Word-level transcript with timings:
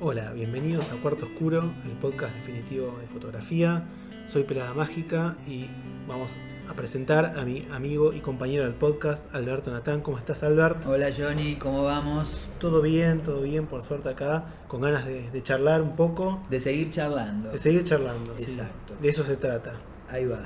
Hola, 0.00 0.30
bienvenidos 0.32 0.92
a 0.92 0.96
Cuarto 1.02 1.26
Oscuro, 1.26 1.72
el 1.84 1.90
podcast 2.00 2.32
definitivo 2.32 2.96
de 3.00 3.08
fotografía. 3.08 3.82
Soy 4.32 4.44
Pelada 4.44 4.72
Mágica 4.72 5.36
y 5.44 5.66
vamos 6.06 6.30
a 6.70 6.74
presentar 6.74 7.36
a 7.36 7.44
mi 7.44 7.66
amigo 7.72 8.12
y 8.12 8.20
compañero 8.20 8.62
del 8.62 8.74
podcast, 8.74 9.26
Alberto 9.34 9.72
Natán. 9.72 10.00
¿Cómo 10.00 10.16
estás, 10.16 10.44
Albert? 10.44 10.86
Hola, 10.86 11.08
Johnny, 11.16 11.56
¿cómo 11.56 11.82
vamos? 11.82 12.46
Todo 12.60 12.80
bien, 12.80 13.22
todo 13.24 13.40
bien, 13.40 13.66
por 13.66 13.82
suerte 13.82 14.10
acá, 14.10 14.44
con 14.68 14.82
ganas 14.82 15.04
de, 15.04 15.28
de 15.32 15.42
charlar 15.42 15.82
un 15.82 15.96
poco. 15.96 16.44
De 16.48 16.60
seguir 16.60 16.90
charlando. 16.90 17.50
De 17.50 17.58
seguir 17.58 17.82
charlando, 17.82 18.36
sí. 18.36 18.44
Exacto. 18.44 18.94
De 19.00 19.08
eso 19.08 19.24
se 19.24 19.36
trata. 19.36 19.72
Ahí 20.08 20.26
va. 20.26 20.44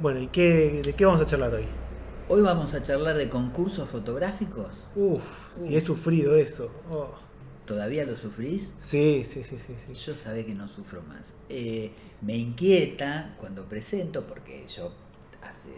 Bueno, 0.00 0.20
¿y 0.20 0.28
qué, 0.28 0.80
de 0.82 0.94
qué 0.94 1.04
vamos 1.04 1.20
a 1.20 1.26
charlar 1.26 1.52
hoy? 1.52 1.66
Hoy 2.30 2.40
vamos 2.40 2.72
a 2.72 2.82
charlar 2.82 3.18
de 3.18 3.28
concursos 3.28 3.86
fotográficos. 3.86 4.86
Uf, 4.96 5.24
si 5.58 5.76
he 5.76 5.80
sufrido 5.82 6.36
eso. 6.36 6.70
Oh. 6.90 7.10
¿Todavía 7.66 8.04
lo 8.04 8.16
sufrís? 8.16 8.74
Sí, 8.78 9.24
sí, 9.24 9.42
sí, 9.42 9.58
sí, 9.58 9.74
sí. 9.86 9.94
Yo 9.94 10.14
sabé 10.14 10.44
que 10.44 10.54
no 10.54 10.68
sufro 10.68 11.02
más. 11.02 11.32
Eh, 11.48 11.92
me 12.20 12.36
inquieta 12.36 13.34
cuando 13.38 13.64
presento, 13.64 14.26
porque 14.26 14.66
yo 14.66 14.92
hace 15.42 15.70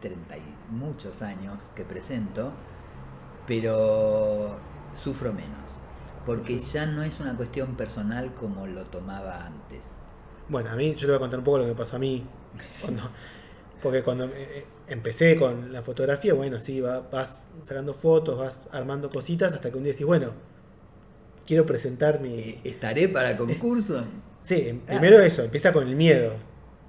30 0.00 0.36
y 0.36 0.42
muchos 0.70 1.22
años 1.22 1.70
que 1.76 1.84
presento, 1.84 2.52
pero 3.46 4.56
sufro 4.94 5.32
menos. 5.32 5.80
Porque 6.24 6.58
ya 6.58 6.86
no 6.86 7.02
es 7.04 7.20
una 7.20 7.36
cuestión 7.36 7.76
personal 7.76 8.34
como 8.34 8.66
lo 8.66 8.84
tomaba 8.86 9.46
antes. 9.46 9.96
Bueno, 10.48 10.70
a 10.70 10.74
mí, 10.76 10.94
yo 10.94 11.06
le 11.06 11.12
voy 11.12 11.16
a 11.16 11.20
contar 11.20 11.38
un 11.38 11.44
poco 11.44 11.58
lo 11.58 11.66
que 11.66 11.74
pasó 11.74 11.96
a 11.96 11.98
mí. 12.00 12.24
Cuando, 12.80 13.02
porque 13.82 14.02
cuando 14.02 14.24
eh, 14.24 14.64
empecé 14.88 15.36
con 15.38 15.72
la 15.72 15.82
fotografía, 15.82 16.34
bueno, 16.34 16.58
sí, 16.58 16.80
va- 16.80 17.00
vas 17.00 17.44
sacando 17.62 17.92
fotos, 17.94 18.38
vas 18.38 18.68
armando 18.72 19.10
cositas, 19.10 19.52
hasta 19.52 19.70
que 19.70 19.76
un 19.76 19.84
día 19.84 19.92
decís, 19.92 20.06
bueno, 20.06 20.32
quiero 21.46 21.64
presentar 21.64 22.20
mi... 22.20 22.34
Eh, 22.34 22.60
¿Estaré 22.64 23.08
para 23.08 23.36
concurso? 23.36 24.06
Sí, 24.42 24.68
em- 24.68 24.78
primero 24.78 25.18
eso, 25.20 25.42
empieza 25.42 25.72
con 25.72 25.88
el 25.88 25.96
miedo, 25.96 26.34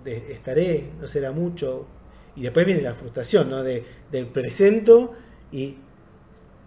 de 0.03 0.31
estaré, 0.31 0.91
no 1.01 1.07
será 1.07 1.31
mucho, 1.31 1.87
y 2.35 2.43
después 2.43 2.67
viene 2.67 2.83
la 2.83 2.93
frustración, 2.93 3.49
¿no? 3.49 3.63
De, 3.63 3.83
del 4.11 4.27
presento 4.27 5.13
y 5.51 5.77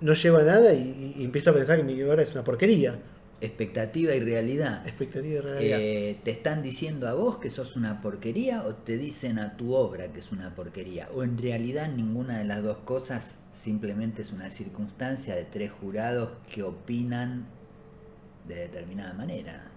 no 0.01 0.15
llevo 0.15 0.39
a 0.39 0.43
nada 0.43 0.75
y, 0.75 1.15
y 1.17 1.25
empiezo 1.25 1.51
a 1.51 1.55
pensar 1.55 1.77
que 1.77 1.85
mi 1.85 2.03
obra 2.03 2.23
es 2.23 2.33
una 2.33 2.43
porquería. 2.43 2.99
Expectativa 3.41 4.15
y 4.15 4.21
realidad. 4.21 4.87
Expectativa 4.87 5.35
y 5.35 5.41
realidad. 5.41 5.79
Eh, 5.81 6.19
¿Te 6.25 6.33
están 6.33 6.61
diciendo 6.63 7.09
a 7.09 7.15
vos 7.15 7.39
que 7.39 7.51
sos 7.51 7.77
una 7.77 8.03
porquería 8.03 8.65
o 8.65 8.75
te 8.75 8.99
dicen 8.99 9.39
a 9.39 9.57
tu 9.57 9.75
obra 9.75 10.13
que 10.13 10.19
es 10.19 10.33
una 10.33 10.55
porquería? 10.55 11.09
¿O 11.15 11.23
en 11.23 11.39
realidad 11.39 11.89
ninguna 11.89 12.39
de 12.39 12.45
las 12.45 12.63
dos 12.63 12.79
cosas 12.79 13.37
simplemente 13.53 14.23
es 14.23 14.33
una 14.33 14.51
circunstancia 14.51 15.35
de 15.37 15.45
tres 15.45 15.71
jurados 15.71 16.33
que 16.53 16.63
opinan 16.63 17.47
de 18.45 18.55
determinada 18.57 19.15
manera? 19.15 19.71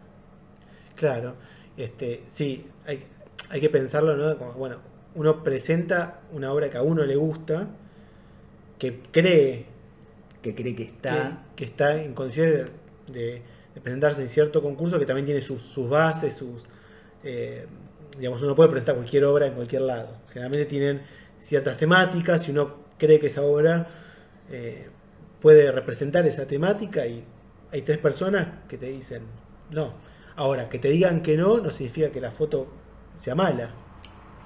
Claro, 0.95 1.35
este, 1.77 2.23
sí, 2.27 2.65
hay, 2.85 3.03
hay 3.49 3.61
que 3.61 3.69
pensarlo, 3.69 4.15
¿no? 4.15 4.37
Como, 4.37 4.53
bueno, 4.53 4.77
uno 5.15 5.43
presenta 5.43 6.21
una 6.31 6.51
obra 6.53 6.69
que 6.69 6.77
a 6.77 6.81
uno 6.83 7.03
le 7.03 7.15
gusta, 7.15 7.67
que 8.77 9.01
cree 9.11 9.65
Que 10.41 10.55
cree 10.55 10.75
que 10.75 10.83
está... 10.83 11.45
que, 11.55 11.55
que 11.55 11.65
está 11.65 12.01
en 12.01 12.13
condiciones 12.13 12.53
de, 13.07 13.13
de- 13.13 13.41
de 13.75 13.81
presentarse 13.81 14.21
en 14.21 14.29
cierto 14.29 14.61
concurso 14.61 14.99
que 14.99 15.05
también 15.07 15.25
tiene 15.25 15.41
sus, 15.41 15.63
sus 15.63 15.89
bases, 15.89 16.35
sus 16.35 16.63
eh, 17.23 17.65
digamos, 18.17 18.41
uno 18.43 18.55
puede 18.55 18.69
presentar 18.69 18.95
cualquier 18.95 19.25
obra 19.25 19.47
en 19.47 19.53
cualquier 19.55 19.81
lado. 19.83 20.17
Generalmente 20.29 20.65
tienen 20.67 21.01
ciertas 21.39 21.77
temáticas 21.77 22.47
y 22.47 22.51
uno 22.51 22.75
cree 22.99 23.19
que 23.19 23.27
esa 23.27 23.41
obra 23.41 23.87
eh, 24.51 24.89
puede 25.41 25.71
representar 25.71 26.25
esa 26.27 26.45
temática 26.47 27.07
y 27.07 27.23
hay 27.73 27.81
tres 27.81 27.97
personas 27.97 28.47
que 28.69 28.77
te 28.77 28.85
dicen 28.85 29.23
no. 29.71 29.93
Ahora, 30.35 30.69
que 30.69 30.79
te 30.79 30.89
digan 30.89 31.21
que 31.21 31.35
no 31.35 31.59
no 31.59 31.71
significa 31.71 32.11
que 32.11 32.21
la 32.21 32.31
foto 32.31 32.67
sea 33.17 33.35
mala. 33.35 33.71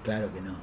Claro 0.04 0.34
que 0.34 0.42
no. 0.42 0.54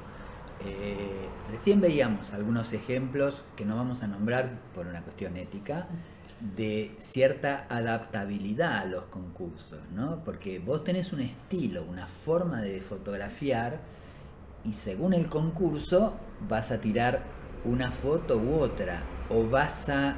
Eh, 0.65 1.27
recién 1.51 1.79
veíamos 1.79 2.33
algunos 2.33 2.73
ejemplos 2.73 3.43
que 3.55 3.65
no 3.65 3.75
vamos 3.75 4.01
a 4.01 4.07
nombrar 4.07 4.59
por 4.73 4.87
una 4.87 5.01
cuestión 5.03 5.37
ética 5.37 5.87
de 6.39 6.95
cierta 6.99 7.65
adaptabilidad 7.69 8.79
a 8.79 8.85
los 8.85 9.05
concursos, 9.05 9.79
¿no? 9.93 10.23
Porque 10.23 10.59
vos 10.59 10.83
tenés 10.83 11.13
un 11.13 11.21
estilo, 11.21 11.85
una 11.85 12.07
forma 12.07 12.61
de 12.61 12.81
fotografiar 12.81 13.79
y 14.63 14.73
según 14.73 15.13
el 15.13 15.27
concurso 15.27 16.15
vas 16.49 16.71
a 16.71 16.81
tirar 16.81 17.23
una 17.63 17.91
foto 17.91 18.37
u 18.37 18.55
otra 18.59 19.03
o 19.29 19.47
vas 19.47 19.89
a 19.89 20.17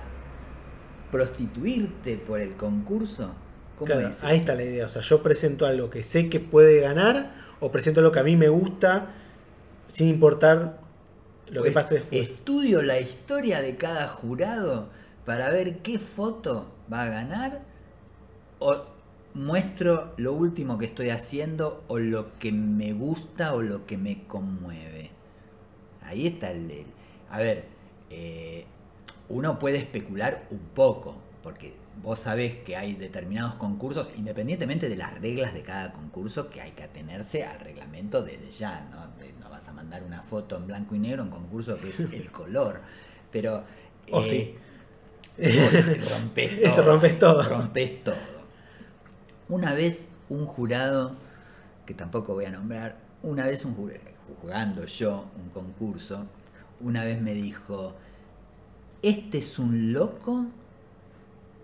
prostituirte 1.12 2.18
por 2.18 2.40
el 2.40 2.56
concurso. 2.56 3.32
¿Cómo 3.78 3.86
Claro, 3.88 4.08
es 4.08 4.24
ahí 4.24 4.38
está 4.38 4.56
la 4.56 4.64
idea. 4.64 4.86
O 4.86 4.90
sea, 4.90 5.02
yo 5.02 5.22
presento 5.22 5.66
algo 5.66 5.90
que 5.90 6.04
sé 6.04 6.30
que 6.30 6.40
puede 6.40 6.80
ganar 6.82 7.34
o 7.60 7.72
presento 7.72 8.00
algo 8.00 8.12
que 8.12 8.20
a 8.20 8.24
mí 8.24 8.36
me 8.36 8.50
gusta 8.50 9.10
sin 9.88 10.08
importar 10.10 10.80
lo 11.50 11.62
que 11.64 11.72
Pues, 11.72 11.74
pase 11.74 11.96
después. 11.96 12.30
Estudio 12.30 12.82
la 12.82 13.00
historia 13.00 13.62
de 13.62 13.76
cada 13.76 14.08
jurado 14.08 14.90
para 15.26 15.50
ver 15.50 15.80
qué 15.80 16.00
foto 16.00 16.72
va 16.92 17.04
a 17.04 17.10
ganar 17.10 17.62
o 18.60 18.76
muestro 19.34 20.14
lo 20.18 20.34
último 20.34 20.78
que 20.78 20.86
estoy 20.86 21.10
haciendo 21.12 21.84
o 21.88 22.00
lo 22.00 22.38
que 22.40 22.52
me 22.52 22.94
gusta 22.94 23.54
o 23.54 23.62
lo 23.62 23.86
que 23.86 23.98
me 23.98 24.24
conmueve. 24.28 25.12
Ahí 26.04 26.28
está 26.28 26.52
el... 26.52 26.70
el- 26.72 26.86
a 27.30 27.40
ver, 27.40 27.66
eh, 28.10 28.66
uno 29.30 29.60
puede 29.60 29.78
especular 29.78 30.46
un 30.52 30.60
poco, 30.60 31.16
porque 31.44 31.76
vos 32.02 32.20
sabés 32.20 32.56
que 32.58 32.76
hay 32.78 32.94
determinados 32.96 33.56
concursos, 33.56 34.12
independientemente 34.18 34.88
de 34.90 34.96
las 34.98 35.20
reglas 35.20 35.54
de 35.54 35.64
cada 35.64 35.92
concurso, 35.94 36.50
que 36.50 36.62
hay 36.62 36.72
que 36.72 36.84
atenerse 36.84 37.44
al 37.44 37.60
reglamento 37.60 38.22
desde 38.22 38.50
ya, 38.52 38.88
¿no? 38.92 39.08
De- 39.22 39.34
no 39.34 39.50
vas 39.50 39.68
a 39.68 39.74
mandar 39.74 40.04
una 40.04 40.22
foto 40.24 40.56
en 40.58 40.68
blanco 40.68 40.96
y 40.96 41.00
negro 41.00 41.24
en 41.24 41.30
concurso 41.30 41.78
que 41.78 41.90
es 41.90 42.00
el 42.00 42.32
color. 42.32 42.82
Pero... 43.32 43.64
O 44.10 44.22
eh, 44.22 44.56
sí. 45.38 45.60
vos 45.60 46.10
rompes 46.12 46.62
Te 46.62 46.70
todo. 46.70 46.82
rompes 46.86 47.20
todo. 47.20 47.44
Rompes 47.44 48.04
todo. 48.06 48.16
Una 49.50 49.74
vez 49.74 50.10
un 50.30 50.46
jurado, 50.46 51.16
que 51.86 51.94
tampoco 51.94 52.34
voy 52.34 52.46
a 52.46 52.52
nombrar, 52.52 52.98
una 53.24 53.46
vez 53.46 53.64
un 53.66 53.74
jurado, 53.76 54.00
jugando 54.42 54.86
yo 54.86 55.26
un 55.42 55.50
concurso, 55.50 56.26
una 56.82 57.04
vez 57.04 57.22
me 57.22 57.34
dijo, 57.34 57.96
¿este 59.10 59.40
es 59.40 59.60
un 59.60 59.94
loco 59.94 60.46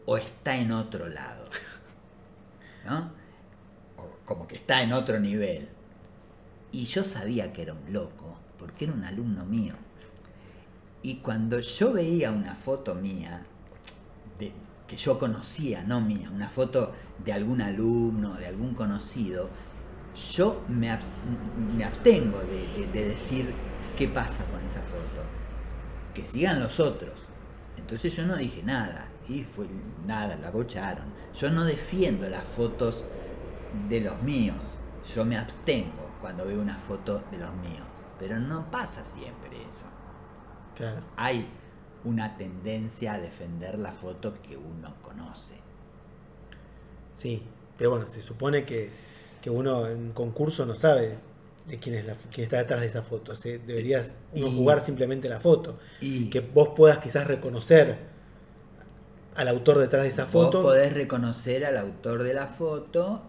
o 0.05 0.17
está 0.17 0.57
en 0.57 0.71
otro 0.71 1.07
lado? 1.07 1.45
¿No? 2.85 3.11
O 3.97 4.25
como 4.25 4.47
que 4.47 4.55
está 4.57 4.81
en 4.81 4.93
otro 4.93 5.19
nivel. 5.19 5.69
Y 6.71 6.85
yo 6.85 7.03
sabía 7.03 7.53
que 7.53 7.61
era 7.61 7.73
un 7.73 7.93
loco, 7.93 8.37
porque 8.57 8.85
era 8.85 8.93
un 8.93 9.03
alumno 9.03 9.45
mío. 9.45 9.75
Y 11.01 11.17
cuando 11.17 11.59
yo 11.59 11.93
veía 11.93 12.31
una 12.31 12.55
foto 12.55 12.95
mía, 12.95 13.45
que 14.87 14.95
yo 14.97 15.17
conocía, 15.17 15.83
no 15.83 16.01
mía, 16.01 16.29
una 16.33 16.49
foto 16.49 16.93
de 17.23 17.33
algún 17.33 17.61
alumno, 17.61 18.35
de 18.35 18.47
algún 18.47 18.73
conocido, 18.73 19.49
yo 20.31 20.61
me, 20.67 20.89
ab- 20.91 21.01
me 21.75 21.83
abstengo 21.85 22.39
de- 22.39 22.87
de 22.87 23.09
decir 23.09 23.53
qué 23.97 24.07
pasa 24.07 24.43
con 24.45 24.63
esa 24.65 24.81
foto. 24.81 25.21
Que 26.13 26.23
sigan 26.25 26.59
los 26.59 26.79
otros. 26.79 27.27
Entonces 27.77 28.15
yo 28.15 28.25
no 28.25 28.35
dije 28.35 28.63
nada. 28.63 29.07
Y 29.27 29.43
fue 29.43 29.67
nada, 30.05 30.35
la 30.35 30.51
bocharon. 30.51 31.05
Yo 31.33 31.49
no 31.49 31.63
defiendo 31.65 32.27
las 32.29 32.43
fotos 32.43 33.03
de 33.89 34.01
los 34.01 34.21
míos. 34.21 34.57
Yo 35.15 35.25
me 35.25 35.37
abstengo 35.37 36.09
cuando 36.21 36.45
veo 36.45 36.61
una 36.61 36.77
foto 36.77 37.23
de 37.31 37.37
los 37.37 37.53
míos. 37.55 37.85
Pero 38.19 38.39
no 38.39 38.69
pasa 38.71 39.03
siempre 39.03 39.61
eso 39.61 39.85
Claro. 40.75 41.01
hay 41.17 41.47
una 42.03 42.35
tendencia 42.37 43.13
a 43.13 43.19
defender 43.19 43.79
la 43.79 43.91
foto 43.93 44.35
que 44.41 44.57
uno 44.57 44.93
conoce. 45.01 45.55
Sí. 47.11 47.43
Pero 47.77 47.91
bueno, 47.91 48.07
se 48.07 48.21
supone 48.21 48.65
que, 48.65 48.89
que 49.41 49.49
uno 49.49 49.87
en 49.87 50.11
concurso 50.13 50.65
no 50.65 50.75
sabe 50.75 51.17
de 51.67 51.79
quién 51.79 51.95
es 51.95 52.05
la 52.05 52.15
quién 52.31 52.43
está 52.45 52.57
detrás 52.57 52.81
de 52.81 52.87
esa 52.87 53.01
foto. 53.03 53.33
Deberías 53.35 54.13
uno 54.33 54.47
Y- 54.47 54.55
jugar 54.57 54.81
simplemente 54.81 55.29
la 55.29 55.39
foto. 55.39 55.77
Y 56.01 56.29
Que 56.29 56.41
vos 56.41 56.69
puedas 56.75 56.97
quizás 56.99 57.25
reconocer 57.27 57.97
al 59.35 59.47
autor 59.47 59.79
detrás 59.79 60.03
de 60.03 60.09
esa 60.09 60.23
vos 60.25 60.31
foto. 60.31 60.61
podés 60.61 60.93
reconocer 60.93 61.65
al 61.65 61.77
autor 61.77 62.23
de 62.23 62.33
la 62.33 62.47
foto 62.47 63.23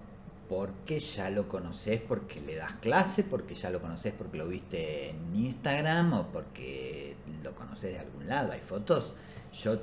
porque 0.48 0.98
ya 0.98 1.30
lo 1.30 1.48
conoces 1.48 2.00
porque 2.00 2.40
le 2.40 2.56
das 2.56 2.74
clase, 2.74 3.24
porque 3.24 3.54
ya 3.54 3.70
lo 3.70 3.80
conoces 3.80 4.12
porque 4.12 4.36
lo 4.36 4.46
viste 4.46 5.10
en 5.10 5.34
Instagram 5.34 6.12
o 6.12 6.26
porque 6.28 7.16
lo 7.42 7.54
conoces 7.54 7.92
de 7.92 7.98
algún 8.00 8.26
lado. 8.28 8.52
Hay 8.52 8.60
fotos, 8.60 9.14
yo 9.54 9.78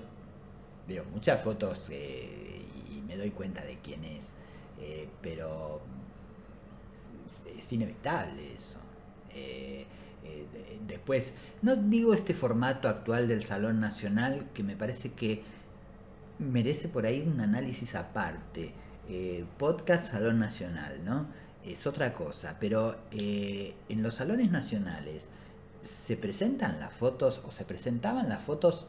veo 0.87 1.03
muchas 1.05 1.41
fotos 1.41 1.87
eh, 1.91 2.61
y 2.91 3.01
me 3.01 3.17
doy 3.17 3.31
cuenta 3.31 3.63
de 3.65 3.79
quién 3.81 4.03
es, 4.03 4.31
eh, 4.79 5.07
pero 5.23 5.81
es, 7.57 7.73
inevitable 7.73 8.53
eso. 8.53 8.79
Eh, 9.33 9.85
eh, 10.23 10.45
de- 10.53 10.79
después, 10.87 11.33
no 11.61 11.75
digo 11.75 12.13
este 12.13 12.33
formato 12.33 12.87
actual 12.89 13.27
del 13.27 13.43
Salón 13.43 13.79
Nacional, 13.79 14.49
que 14.53 14.63
me 14.63 14.75
parece 14.75 15.13
que 15.13 15.43
merece 16.39 16.87
por 16.89 17.05
ahí 17.05 17.21
un 17.21 17.39
análisis 17.39 17.95
aparte. 17.95 18.73
Eh, 19.09 19.45
podcast 19.57 20.11
Salón 20.11 20.39
Nacional, 20.39 21.03
¿no? 21.03 21.27
Es 21.65 21.85
otra 21.85 22.13
cosa, 22.13 22.57
pero 22.59 22.95
eh, 23.11 23.75
en 23.89 24.01
los 24.03 24.15
salones 24.15 24.51
nacionales 24.51 25.29
se 25.81 26.15
presentan 26.17 26.79
las 26.79 26.93
fotos 26.93 27.41
o 27.45 27.51
se 27.51 27.65
presentaban 27.65 28.29
las 28.29 28.43
fotos 28.43 28.87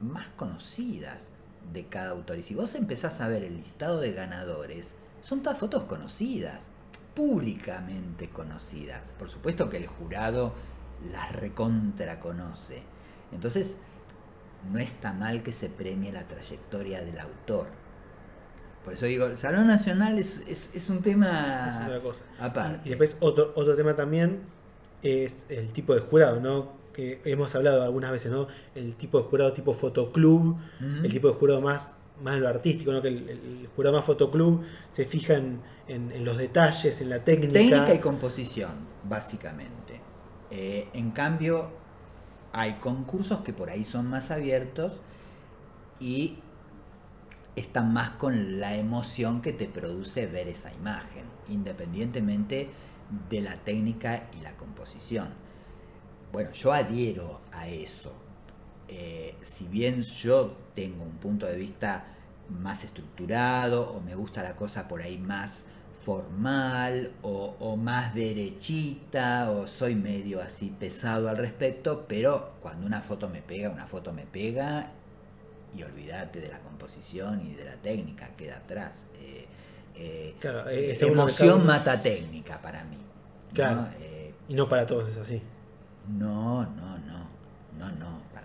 más 0.00 0.28
conocidas 0.36 1.30
de 1.72 1.86
cada 1.86 2.10
autor. 2.10 2.38
Y 2.38 2.42
si 2.42 2.54
vos 2.54 2.74
empezás 2.74 3.20
a 3.20 3.28
ver 3.28 3.44
el 3.44 3.56
listado 3.56 4.00
de 4.00 4.12
ganadores, 4.12 4.94
son 5.20 5.42
todas 5.42 5.58
fotos 5.58 5.84
conocidas, 5.84 6.70
públicamente 7.14 8.28
conocidas. 8.28 9.12
Por 9.18 9.30
supuesto 9.30 9.70
que 9.70 9.76
el 9.76 9.86
jurado 9.86 10.52
las 11.12 11.32
recontra 11.32 12.20
conoce. 12.20 12.82
Entonces, 13.32 13.76
no 14.72 14.78
está 14.78 15.12
mal 15.12 15.42
que 15.42 15.52
se 15.52 15.68
premie 15.68 16.12
la 16.12 16.26
trayectoria 16.26 17.02
del 17.02 17.18
autor. 17.18 17.66
Por 18.84 18.92
eso 18.92 19.06
digo, 19.06 19.26
el 19.26 19.38
Salón 19.38 19.66
Nacional 19.66 20.18
es, 20.18 20.42
es, 20.46 20.90
un 20.90 21.00
tema 21.00 21.88
aparte. 22.38 22.80
Y 22.84 22.90
después 22.90 23.16
otro, 23.20 23.52
otro 23.56 23.74
tema 23.76 23.94
también 23.94 24.42
es 25.02 25.46
el 25.48 25.72
tipo 25.72 25.94
de 25.94 26.00
jurado, 26.00 26.40
¿no? 26.40 26.72
Que 26.92 27.20
hemos 27.24 27.54
hablado 27.54 27.82
algunas 27.82 28.10
veces, 28.10 28.30
¿no? 28.30 28.46
El 28.74 28.94
tipo 28.96 29.18
de 29.18 29.24
jurado 29.24 29.52
tipo 29.52 29.72
fotoclub, 29.72 30.58
el 30.80 31.10
tipo 31.10 31.28
de 31.28 31.34
jurado 31.34 31.62
más, 31.62 31.94
más 32.22 32.38
lo 32.38 32.48
artístico, 32.48 32.92
¿no? 32.92 33.02
Que 33.02 33.08
el, 33.08 33.68
jurado 33.74 33.96
más 33.96 34.04
fotoclub 34.04 34.62
se 34.90 35.04
fija 35.04 35.34
en, 35.34 36.24
los 36.24 36.36
detalles, 36.36 37.00
en 37.00 37.10
la 37.10 37.24
técnica. 37.24 37.52
Técnica 37.54 37.94
y 37.94 37.98
composición, 37.98 38.72
básicamente. 39.04 40.00
Eh, 40.50 40.88
en 40.92 41.10
cambio, 41.10 41.70
hay 42.52 42.74
concursos 42.74 43.40
que 43.40 43.52
por 43.52 43.70
ahí 43.70 43.84
son 43.84 44.08
más 44.08 44.30
abiertos 44.30 45.02
y 45.98 46.38
están 47.56 47.92
más 47.92 48.10
con 48.10 48.60
la 48.60 48.76
emoción 48.76 49.42
que 49.42 49.52
te 49.52 49.66
produce 49.66 50.26
ver 50.26 50.48
esa 50.48 50.72
imagen, 50.72 51.24
independientemente 51.48 52.70
de 53.28 53.40
la 53.40 53.56
técnica 53.56 54.28
y 54.38 54.42
la 54.42 54.56
composición. 54.56 55.28
Bueno, 56.32 56.52
yo 56.52 56.72
adhiero 56.72 57.40
a 57.52 57.68
eso. 57.68 58.12
Eh, 58.88 59.36
si 59.42 59.66
bien 59.66 60.02
yo 60.02 60.56
tengo 60.74 61.04
un 61.04 61.16
punto 61.18 61.46
de 61.46 61.56
vista 61.56 62.04
más 62.48 62.84
estructurado 62.84 63.90
o 63.92 64.00
me 64.00 64.14
gusta 64.14 64.42
la 64.42 64.54
cosa 64.56 64.86
por 64.86 65.00
ahí 65.00 65.18
más 65.18 65.64
formal 66.04 67.12
o, 67.22 67.76
más 67.76 68.14
derechita 68.14 69.50
o 69.50 69.66
soy 69.66 69.94
medio 69.94 70.42
así 70.42 70.74
pesado 70.78 71.30
al 71.30 71.38
respecto, 71.38 72.04
pero 72.06 72.52
cuando 72.60 72.86
una 72.86 73.00
foto 73.00 73.28
me 73.30 73.40
pega, 73.40 73.70
una 73.70 73.86
foto 73.86 74.12
me 74.12 74.26
pega 74.26 74.90
y 75.74 75.82
olvídate 75.82 76.40
de 76.40 76.48
la 76.48 76.58
composición 76.60 77.40
y 77.46 77.54
de 77.54 77.64
la 77.64 77.76
técnica, 77.76 78.28
queda 78.36 78.58
atrás. 78.58 79.06
Eh, 79.18 79.46
eh, 79.96 80.34
eh 80.42 80.98
emoción 81.00 81.64
mata 81.64 82.00
técnica 82.02 82.60
para 82.60 82.84
mí. 82.84 82.98
Claro. 83.54 83.86
y 84.48 84.54
no 84.54 84.68
para 84.68 84.86
todos 84.86 85.10
es 85.10 85.16
así. 85.16 85.42
No, 86.08 86.64
no, 86.64 86.98
no, 86.98 87.28
no, 87.78 87.90
no, 87.92 88.20
para 88.34 88.43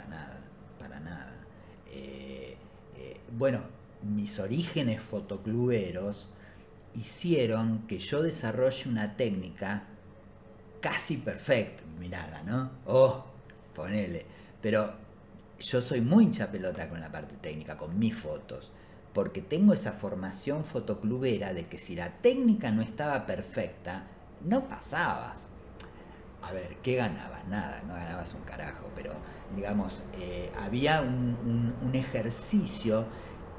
nada, 0.99 1.25
para 1.25 1.95
nada. 1.95 2.55
bueno, 3.31 3.61
mis 4.03 4.39
orígenes 4.39 5.01
fotocluberos 5.01 6.29
hicieron 6.95 7.87
que 7.87 7.99
yo 7.99 8.21
desarrolle 8.21 8.89
una 8.89 9.15
técnica 9.15 9.83
casi 10.81 11.17
perfecta, 11.17 11.83
mirala, 11.99 12.43
¿no? 12.43 12.71
Oh, 12.85 13.25
ponele. 13.75 14.25
Pero 14.61 14.93
yo 15.59 15.81
soy 15.81 16.01
muy 16.01 16.25
hincha 16.25 16.51
pelota 16.51 16.89
con 16.89 16.99
la 17.01 17.11
parte 17.11 17.35
técnica, 17.35 17.77
con 17.77 17.97
mis 17.97 18.15
fotos, 18.15 18.71
porque 19.13 19.41
tengo 19.41 19.73
esa 19.73 19.93
formación 19.93 20.63
fotoclubera 20.63 21.53
de 21.53 21.67
que 21.67 21.77
si 21.77 21.95
la 21.95 22.09
técnica 22.21 22.71
no 22.71 22.81
estaba 22.81 23.25
perfecta, 23.25 24.03
no 24.45 24.67
pasabas. 24.67 25.51
A 26.41 26.51
ver, 26.51 26.77
¿qué 26.81 26.95
ganabas? 26.95 27.45
Nada, 27.47 27.83
no 27.87 27.93
ganabas 27.93 28.33
un 28.33 28.41
carajo, 28.41 28.89
pero 28.95 29.13
digamos, 29.55 30.03
eh, 30.13 30.51
había 30.57 31.01
un, 31.01 31.91
ejercicio 31.93 33.05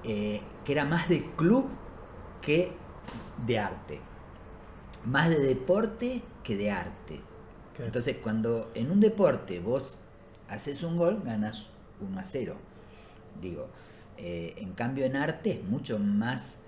eh, 0.04 0.40
que 0.64 0.72
era 0.72 0.84
más 0.84 1.08
de 1.08 1.30
club 1.36 1.68
que 2.40 2.72
de 3.46 3.58
arte. 3.58 4.00
Más 5.04 5.28
de 5.28 5.38
deporte 5.38 6.22
que 6.42 6.56
de 6.56 6.70
arte. 6.70 7.20
Entonces, 7.78 8.16
cuando 8.22 8.70
en 8.74 8.90
un 8.90 9.00
deporte 9.00 9.58
vos 9.58 9.98
haces 10.48 10.82
un 10.82 10.96
gol, 10.96 11.22
ganas 11.24 11.72
1 12.00 12.20
a 12.20 12.24
0. 12.24 12.56
Digo, 13.40 13.68
eh, 14.18 14.54
en 14.58 14.74
cambio 14.74 15.06
en 15.06 15.16
arte 15.16 15.52
es 15.52 15.64
mucho 15.64 15.98
más 15.98 16.58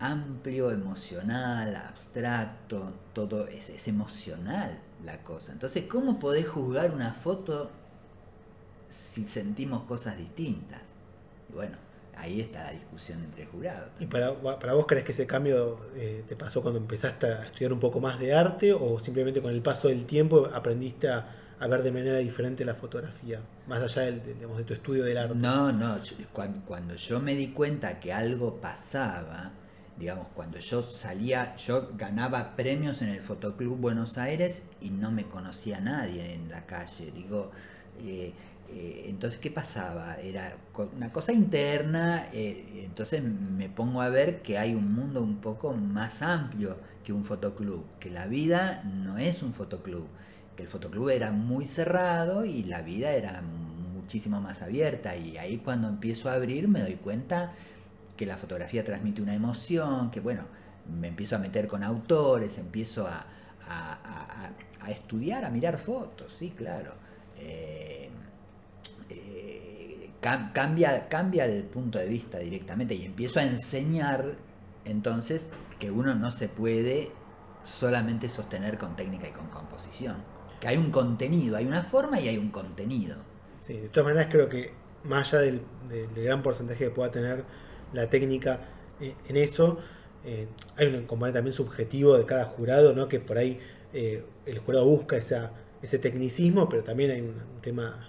amplio, 0.00 0.72
emocional, 0.72 1.76
abstracto, 1.76 2.92
todo 3.12 3.46
es, 3.46 3.70
es 3.70 3.86
emocional 3.86 4.80
la 5.04 5.18
cosa. 5.18 5.52
Entonces, 5.52 5.84
¿cómo 5.84 6.18
podés 6.18 6.48
juzgar 6.48 6.92
una 6.92 7.12
foto 7.12 7.70
si 8.88 9.26
sentimos 9.26 9.82
cosas 9.84 10.16
distintas? 10.18 10.94
Y 11.48 11.52
bueno, 11.54 11.76
ahí 12.20 12.40
está 12.40 12.64
la 12.64 12.72
discusión 12.72 13.22
entre 13.24 13.46
jurados. 13.46 13.90
¿Y 13.98 14.06
para, 14.06 14.34
para, 14.34 14.74
vos 14.74 14.86
crees 14.86 15.04
que 15.04 15.12
ese 15.12 15.26
cambio 15.26 15.80
eh, 15.96 16.24
te 16.28 16.36
pasó 16.36 16.62
cuando 16.62 16.78
empezaste 16.78 17.26
a 17.26 17.46
estudiar 17.46 17.72
un 17.72 17.80
poco 17.80 18.00
más 18.00 18.18
de 18.18 18.34
arte 18.34 18.72
o 18.72 18.98
simplemente 18.98 19.40
con 19.40 19.52
el 19.52 19.62
paso 19.62 19.88
del 19.88 20.04
tiempo 20.06 20.48
aprendiste 20.52 21.08
a, 21.08 21.26
ver 21.68 21.82
de 21.82 21.92
manera 21.92 22.16
diferente 22.18 22.64
la 22.64 22.74
fotografía, 22.74 23.40
más 23.66 23.82
allá 23.82 24.02
del, 24.02 24.22
de 24.22 24.64
tu 24.64 24.72
estudio 24.72 25.04
del 25.04 25.18
arte? 25.18 25.34
No, 25.34 25.70
no, 25.72 25.96
cuando, 26.64 26.94
yo 26.94 27.20
me 27.20 27.34
di 27.34 27.48
cuenta 27.48 28.00
que 28.00 28.12
algo 28.14 28.56
pasaba, 28.56 29.52
digamos, 30.00 30.28
cuando 30.34 30.58
yo 30.58 30.82
salía, 30.82 31.54
yo 31.56 31.90
ganaba 31.96 32.56
premios 32.56 33.02
en 33.02 33.10
el 33.10 33.22
Fotoclub 33.22 33.76
Buenos 33.76 34.16
Aires 34.16 34.62
y 34.80 34.90
no 34.90 35.12
me 35.12 35.26
conocía 35.26 35.78
nadie 35.78 36.34
en 36.34 36.48
la 36.48 36.66
calle, 36.66 37.12
digo... 37.12 37.52
Eh, 38.02 38.32
eh, 38.72 39.06
entonces, 39.08 39.40
¿qué 39.40 39.50
pasaba? 39.50 40.16
Era 40.20 40.54
una 40.96 41.12
cosa 41.12 41.32
interna, 41.32 42.28
eh, 42.32 42.84
entonces 42.84 43.20
me 43.20 43.68
pongo 43.68 44.00
a 44.00 44.08
ver 44.08 44.42
que 44.42 44.58
hay 44.58 44.74
un 44.76 44.94
mundo 44.94 45.22
un 45.22 45.38
poco 45.38 45.74
más 45.74 46.22
amplio 46.22 46.76
que 47.04 47.12
un 47.12 47.24
fotoclub, 47.24 47.84
que 47.98 48.10
la 48.10 48.26
vida 48.28 48.84
no 48.84 49.18
es 49.18 49.42
un 49.42 49.54
fotoclub, 49.54 50.06
que 50.56 50.62
el 50.62 50.68
fotoclub 50.68 51.08
era 51.08 51.32
muy 51.32 51.66
cerrado 51.66 52.44
y 52.44 52.62
la 52.62 52.82
vida 52.82 53.10
era 53.10 53.42
muchísimo 53.42 54.40
más 54.40 54.62
abierta 54.62 55.16
y 55.16 55.36
ahí 55.36 55.58
cuando 55.58 55.88
empiezo 55.88 56.30
a 56.30 56.34
abrir 56.34 56.68
me 56.68 56.80
doy 56.80 56.94
cuenta 56.94 57.52
que 58.20 58.26
la 58.26 58.36
fotografía 58.36 58.84
transmite 58.84 59.22
una 59.22 59.32
emoción, 59.32 60.10
que 60.10 60.20
bueno, 60.20 60.42
me 61.00 61.08
empiezo 61.08 61.36
a 61.36 61.38
meter 61.38 61.66
con 61.66 61.82
autores, 61.82 62.58
empiezo 62.58 63.06
a, 63.08 63.24
estudiar, 64.90 65.46
a 65.46 65.48
mirar 65.48 65.78
fotos, 65.78 66.30
sí, 66.30 66.50
claro. 66.50 66.92
Eh, 67.38 68.10
cambia, 70.52 71.08
cambia 71.08 71.46
el 71.46 71.62
punto 71.62 71.98
de 71.98 72.04
vista 72.04 72.36
directamente 72.36 72.94
y 72.94 73.06
empiezo 73.06 73.38
a 73.38 73.44
enseñar 73.44 74.34
entonces 74.84 75.48
que 75.78 75.90
uno 75.90 76.14
no 76.14 76.30
se 76.30 76.48
puede 76.48 77.12
solamente 77.62 78.28
sostener 78.28 78.76
con 78.76 78.96
técnica 78.96 79.28
y 79.28 79.32
con 79.32 79.46
composición. 79.46 80.16
Que 80.60 80.68
hay 80.68 80.76
un 80.76 80.90
contenido, 80.90 81.56
hay 81.56 81.64
una 81.64 81.84
forma 81.84 82.20
y 82.20 82.28
hay 82.28 82.36
un 82.36 82.50
contenido. 82.50 83.16
Sí, 83.60 83.78
de 83.78 83.88
todas 83.88 84.12
maneras 84.12 84.30
creo 84.30 84.46
que 84.46 84.74
más 85.04 85.32
allá 85.32 85.42
del, 85.44 85.62
gran 86.14 86.42
porcentaje 86.42 86.84
que 86.84 86.90
pueda 86.90 87.10
tener 87.10 87.46
la 87.92 88.08
técnica 88.08 88.60
eh, 89.00 89.14
en 89.28 89.36
eso, 89.36 89.78
eh, 90.24 90.48
hay 90.76 90.86
un 90.88 91.06
componente 91.06 91.38
también 91.38 91.54
subjetivo 91.54 92.16
de 92.16 92.26
cada 92.26 92.44
jurado, 92.44 92.92
¿no? 92.92 93.08
que 93.08 93.20
por 93.20 93.38
ahí 93.38 93.58
eh, 93.92 94.22
el 94.44 94.58
jurado 94.58 94.84
busca 94.84 95.16
esa, 95.16 95.52
ese 95.82 95.98
tecnicismo, 95.98 96.68
pero 96.68 96.82
también 96.82 97.10
hay 97.10 97.20
un 97.22 97.34
tema 97.62 98.08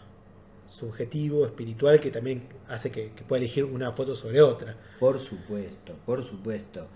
subjetivo, 0.68 1.46
espiritual, 1.46 2.02
que 2.02 2.12
también 2.12 2.48
hace 2.68 2.92
que, 2.92 3.12
pueda 3.28 3.40
elegir 3.40 3.64
una 3.64 3.92
foto 3.92 4.14
sobre 4.16 4.42
otra. 4.42 4.76
Por 5.00 5.20
supuesto, 5.20 5.96
por 6.06 6.24
supuesto. 6.24 6.88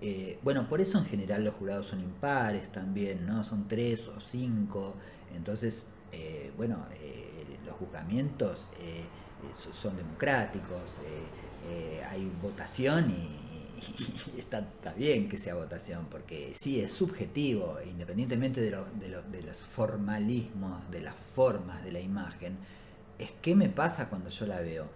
Eh, 0.00 0.38
bueno, 0.42 0.68
por 0.68 0.80
eso 0.80 0.98
en 0.98 1.04
general 1.04 1.44
los 1.44 1.54
jurados 1.54 1.86
son 1.86 2.00
impares 2.00 2.70
también, 2.70 3.26
¿no? 3.26 3.42
Son 3.44 3.66
tres 3.68 4.06
o 4.08 4.20
cinco. 4.20 4.94
Entonces, 5.34 5.86
bueno, 6.56 6.86
los 7.66 7.74
juzgamientos 7.76 8.70
son 9.72 9.96
democráticos, 9.96 11.00
hay 12.10 12.30
votación 12.42 13.10
y, 13.10 14.38
está, 14.38 14.66
bien 14.96 15.28
que 15.28 15.38
sea 15.38 15.54
votación, 15.54 16.06
porque 16.10 16.52
sí, 16.58 16.80
es 16.80 16.92
subjetivo, 16.92 17.78
independientemente 17.88 18.60
de, 18.60 18.70
de 18.70 19.42
los 19.42 19.56
formalismos, 19.56 20.90
de 20.90 21.00
las 21.00 21.14
formas 21.14 21.84
de 21.84 21.92
la 21.92 22.00
imagen 22.00 22.58
es 23.18 23.32
qué 23.42 23.54
me 23.54 23.68
pasa 23.68 24.08
cuando 24.08 24.30
yo 24.30 24.46
la 24.46 24.60
veo. 24.60 24.86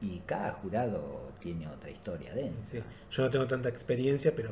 Y 0.00 0.18
cada 0.26 0.52
jurado 0.52 1.32
tiene 1.40 1.68
otra 1.68 1.90
historia 1.90 2.34
dentro. 2.34 2.82
Yo 3.10 3.22
no 3.22 3.30
tengo 3.30 3.46
tanta 3.46 3.68
experiencia, 3.68 4.34
pero 4.34 4.50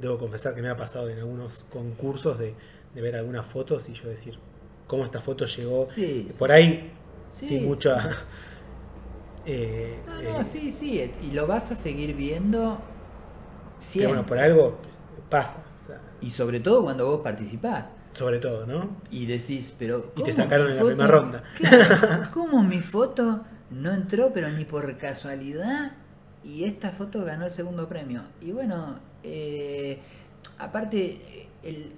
debo 0.00 0.18
confesar 0.18 0.54
que 0.54 0.62
me 0.62 0.68
ha 0.68 0.76
pasado 0.76 1.08
en 1.08 1.18
algunos 1.18 1.66
concursos 1.70 2.38
de, 2.38 2.54
ver 2.94 3.16
algunas 3.16 3.46
fotos 3.46 3.88
y 3.88 3.94
yo 3.94 4.08
decir 4.08 4.38
cómo 4.86 5.04
esta 5.04 5.20
foto 5.20 5.46
llegó. 5.46 5.84
por 6.38 6.50
ahí, 6.50 6.90
sin 7.30 7.66
mucha 7.66 8.24
Eh, 9.46 9.98
No, 10.06 10.22
no, 10.22 10.40
eh, 10.40 10.44
sí, 10.50 10.70
sí, 10.72 11.10
y 11.22 11.30
lo 11.32 11.46
vas 11.46 11.70
a 11.70 11.76
seguir 11.76 12.14
viendo 12.14 12.78
siempre. 13.78 14.12
bueno, 14.14 14.26
por 14.26 14.38
algo 14.38 14.78
pasa. 15.30 15.56
o 15.82 15.86
sea, 15.86 16.00
Y 16.20 16.30
sobre 16.30 16.60
todo 16.60 16.82
cuando 16.84 17.06
vos 17.06 17.20
participás. 17.22 17.90
sobre 18.12 18.38
todo, 18.38 18.66
¿no? 18.66 18.90
Y 19.10 19.26
decís, 19.26 19.72
pero. 19.78 20.12
Y 20.16 20.22
te 20.22 20.32
¿cómo 20.32 20.44
sacaron 20.44 20.70
en 20.70 20.76
la 20.76 20.84
primera 20.84 21.06
ronda. 21.08 21.42
Claro, 21.56 22.28
¿Cómo 22.34 22.62
mi 22.62 22.80
foto 22.80 23.42
no 23.70 23.92
entró, 23.92 24.32
pero 24.32 24.48
ni 24.50 24.64
por 24.64 24.96
casualidad? 24.98 25.92
Y 26.44 26.64
esta 26.64 26.90
foto 26.90 27.24
ganó 27.24 27.46
el 27.46 27.52
segundo 27.52 27.88
premio. 27.88 28.22
Y 28.40 28.52
bueno, 28.52 28.98
eh, 29.22 29.98
aparte, 30.58 31.48
el- 31.62 31.92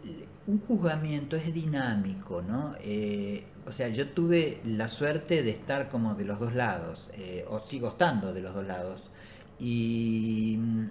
un 0.46 0.60
juzgamiento 0.60 1.36
es 1.36 1.52
dinámico, 1.54 2.42
¿no? 2.42 2.74
Eh, 2.80 3.44
o 3.66 3.72
sea, 3.72 3.88
yo 3.88 4.08
tuve 4.08 4.60
la 4.64 4.88
suerte 4.88 5.42
de 5.42 5.50
estar 5.50 5.88
como 5.88 6.14
de 6.14 6.24
los 6.24 6.38
dos 6.38 6.54
lados, 6.54 7.10
eh, 7.14 7.44
o 7.48 7.60
sigo 7.60 7.88
estando 7.88 8.32
de 8.32 8.40
los 8.42 8.54
dos 8.54 8.66
lados. 8.66 9.10
Y 9.58 10.56
mm, 10.58 10.84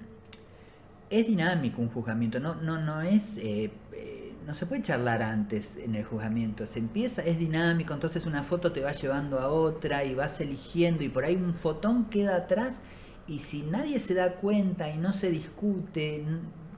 es 1.09 1.27
dinámico 1.27 1.81
un 1.81 1.89
juzgamiento, 1.89 2.39
no, 2.39 2.55
no, 2.55 2.79
no 2.79 3.01
es, 3.01 3.37
eh, 3.37 3.71
eh, 3.91 4.33
no 4.47 4.53
se 4.53 4.65
puede 4.65 4.81
charlar 4.81 5.21
antes 5.21 5.77
en 5.77 5.95
el 5.95 6.03
juzgamiento, 6.03 6.65
se 6.65 6.79
empieza, 6.79 7.21
es 7.23 7.37
dinámico, 7.37 7.93
entonces 7.93 8.25
una 8.25 8.43
foto 8.43 8.71
te 8.71 8.81
va 8.81 8.91
llevando 8.91 9.39
a 9.39 9.47
otra 9.47 10.03
y 10.03 10.15
vas 10.15 10.41
eligiendo 10.41 11.03
y 11.03 11.09
por 11.09 11.25
ahí 11.25 11.35
un 11.35 11.53
fotón 11.53 12.05
queda 12.05 12.35
atrás 12.35 12.81
y 13.27 13.39
si 13.39 13.61
nadie 13.61 13.99
se 13.99 14.15
da 14.15 14.35
cuenta 14.35 14.89
y 14.89 14.97
no 14.97 15.13
se 15.13 15.29
discute, 15.29 16.25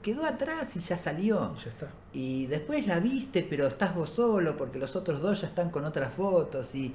quedó 0.06 0.24
atrás 0.24 0.76
y 0.76 0.80
ya 0.80 0.96
salió. 0.96 1.52
Y 1.58 1.64
ya 1.64 1.70
está. 1.70 1.90
Y 2.12 2.46
después 2.46 2.86
la 2.86 3.00
viste, 3.00 3.46
pero 3.48 3.66
estás 3.66 3.94
vos 3.94 4.10
solo 4.10 4.56
porque 4.56 4.78
los 4.78 4.94
otros 4.96 5.20
dos 5.20 5.40
ya 5.40 5.48
están 5.48 5.70
con 5.70 5.84
otras 5.84 6.12
fotos 6.12 6.74
y 6.74 6.94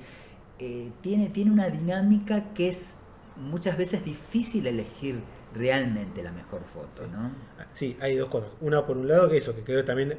eh, 0.59 0.91
tiene, 1.01 1.29
tiene 1.29 1.51
una 1.51 1.69
dinámica 1.69 2.53
que 2.53 2.69
es 2.69 2.93
muchas 3.35 3.77
veces 3.77 4.03
difícil 4.05 4.65
elegir 4.67 5.21
realmente 5.53 6.23
la 6.23 6.31
mejor 6.31 6.61
foto, 6.73 7.03
Sí. 7.03 7.09
¿no? 7.11 7.31
Ah, 7.59 7.65
Sí, 7.73 7.97
hay 7.99 8.15
dos 8.15 8.29
cosas. 8.29 8.49
Una 8.61 8.85
por 8.85 8.97
un 8.97 9.07
lado 9.07 9.29
que 9.29 9.37
eso, 9.37 9.53
que 9.55 9.61
creo 9.63 9.81
que 9.81 9.85
también 9.87 10.17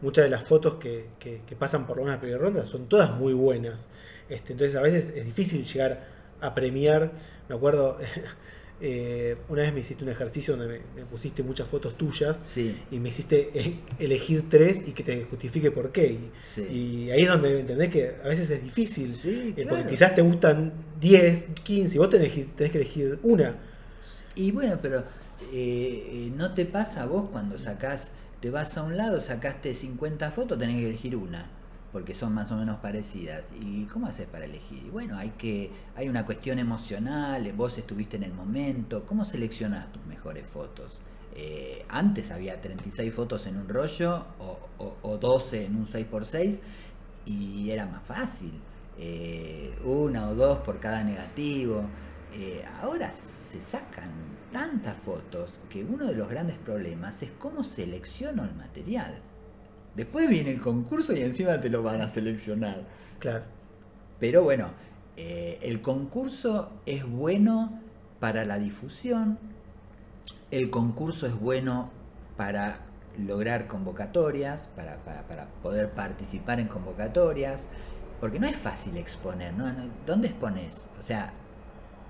muchas 0.00 0.24
de 0.24 0.30
las 0.30 0.44
fotos 0.44 0.74
que, 0.74 1.08
que- 1.18 1.42
que 1.46 1.56
pasan 1.56 1.86
por 1.86 2.00
una 2.00 2.18
primera 2.18 2.40
ronda 2.40 2.64
son 2.64 2.86
todas 2.88 3.10
muy 3.12 3.34
buenas. 3.34 3.88
Este, 4.28 4.52
entonces 4.52 4.76
a 4.76 4.80
veces 4.82 5.08
es 5.14 5.24
difícil 5.26 5.64
llegar 5.64 6.06
a 6.40 6.54
premiar. 6.54 7.12
Me 7.48 7.54
acuerdo, 7.56 7.98
eh, 8.84 9.36
una 9.48 9.62
vez 9.62 9.72
me 9.72 9.80
hiciste 9.80 10.02
un 10.04 10.10
ejercicio 10.10 10.56
donde 10.56 10.80
me, 10.94 11.00
me 11.02 11.06
pusiste 11.06 11.42
muchas 11.44 11.68
fotos 11.68 11.96
tuyas 11.96 12.36
Sí, 12.44 12.76
y 12.90 12.98
me 12.98 13.10
hiciste 13.10 13.50
eh, 13.54 13.76
elegir 13.98 14.48
tres 14.50 14.82
y 14.86 14.90
que 14.92 15.02
te 15.04 15.24
justifique 15.24 15.70
por 15.70 15.92
qué. 15.92 16.06
Y, 16.12 16.30
sí. 16.44 16.62
y 16.62 17.10
ahí 17.12 17.22
es 17.22 17.28
donde 17.28 17.60
entendés 17.60 17.88
que 17.90 18.16
a 18.22 18.28
veces 18.28 18.50
es 18.50 18.62
difícil. 18.62 19.14
Sí, 19.22 19.54
eh, 19.56 19.62
claro. 19.62 19.70
Porque 19.76 19.90
quizás 19.90 20.14
te 20.14 20.22
gustan 20.22 20.72
10, 21.00 21.46
15 21.62 21.94
y 21.94 21.98
vos 21.98 22.10
tenés, 22.10 22.32
que- 22.32 22.44
tenés 22.56 22.72
que 22.72 22.78
elegir 22.78 23.18
una. 23.22 23.54
Y 24.34 24.50
bueno, 24.50 24.78
pero 24.82 24.98
eh, 25.00 25.04
eh, 25.52 26.32
¿no 26.36 26.52
te 26.54 26.64
pasa 26.66 27.02
a 27.04 27.06
vos 27.06 27.28
cuando 27.30 27.58
sacás, 27.58 28.10
te 28.40 28.50
vas 28.50 28.76
a 28.76 28.82
un 28.82 28.96
lado, 28.96 29.20
sacaste 29.20 29.74
50 29.74 30.30
fotos, 30.32 30.58
tenés 30.58 30.76
que 30.76 30.88
elegir 30.88 31.14
una? 31.16 31.46
Porque 31.92 32.14
son 32.14 32.32
más 32.32 32.50
o 32.50 32.56
menos 32.56 32.78
parecidas. 32.80 33.52
¿Y 33.60 33.84
cómo 33.84 34.06
haces 34.06 34.26
para 34.26 34.46
elegir? 34.46 34.90
Bueno, 34.90 35.18
hay 35.18 35.30
que 35.30 35.70
hay 35.94 36.08
una 36.08 36.24
cuestión 36.24 36.58
emocional, 36.58 37.52
vos 37.52 37.76
estuviste 37.78 38.16
en 38.16 38.22
el 38.22 38.32
momento, 38.32 39.04
¿cómo 39.04 39.24
seleccionás 39.24 39.92
tus 39.92 40.04
mejores 40.06 40.46
fotos? 40.46 40.98
Eh, 41.34 41.84
antes 41.88 42.30
había 42.30 42.60
36 42.60 43.12
fotos 43.14 43.46
en 43.46 43.56
un 43.58 43.68
rollo 43.68 44.24
o, 44.38 44.58
o- 44.78 44.96
o 45.02 45.18
12 45.18 45.66
en 45.66 45.76
un 45.76 45.86
6x6 45.86 46.60
y 47.26 47.70
era 47.70 47.86
más 47.86 48.02
fácil. 48.04 48.52
Eh, 48.98 49.74
una 49.84 50.28
o 50.28 50.34
dos 50.34 50.58
por 50.58 50.78
cada 50.80 51.02
negativo. 51.04 51.82
Eh, 52.34 52.64
ahora 52.80 53.10
se 53.10 53.60
sacan 53.60 54.10
tantas 54.52 54.96
fotos 55.02 55.60
que 55.70 55.84
uno 55.84 56.06
de 56.06 56.14
los 56.14 56.28
grandes 56.28 56.56
problemas 56.58 57.22
es 57.22 57.30
cómo 57.38 57.62
selecciono 57.64 58.44
el 58.44 58.54
material. 58.54 59.14
Después 59.96 60.28
viene 60.28 60.50
el 60.50 60.60
concurso 60.60 61.12
y 61.14 61.20
encima 61.20 61.60
te 61.60 61.68
lo 61.68 61.82
van 61.82 62.00
a 62.00 62.08
seleccionar. 62.08 62.84
Claro. 63.18 63.44
Pero 64.18 64.42
bueno, 64.42 64.68
eh, 65.16 65.58
el 65.62 65.82
concurso 65.82 66.70
es 66.86 67.04
bueno 67.08 67.80
para 68.20 68.44
la 68.44 68.58
difusión, 68.58 69.38
el 70.50 70.70
concurso 70.70 71.26
es 71.26 71.38
bueno 71.38 71.90
para 72.36 72.80
lograr 73.18 73.66
convocatorias, 73.66 74.68
para, 74.76 74.96
para- 75.04 75.22
para 75.26 75.46
poder 75.62 75.90
participar 75.90 76.60
en 76.60 76.68
convocatorias, 76.68 77.68
porque 78.20 78.38
no 78.38 78.46
es 78.46 78.56
fácil 78.56 78.96
exponer, 78.96 79.52
¿no? 79.54 79.70
No- 79.72 79.84
¿Dónde 80.06 80.28
expones? 80.28 80.86
O 80.98 81.02
sea, 81.02 81.32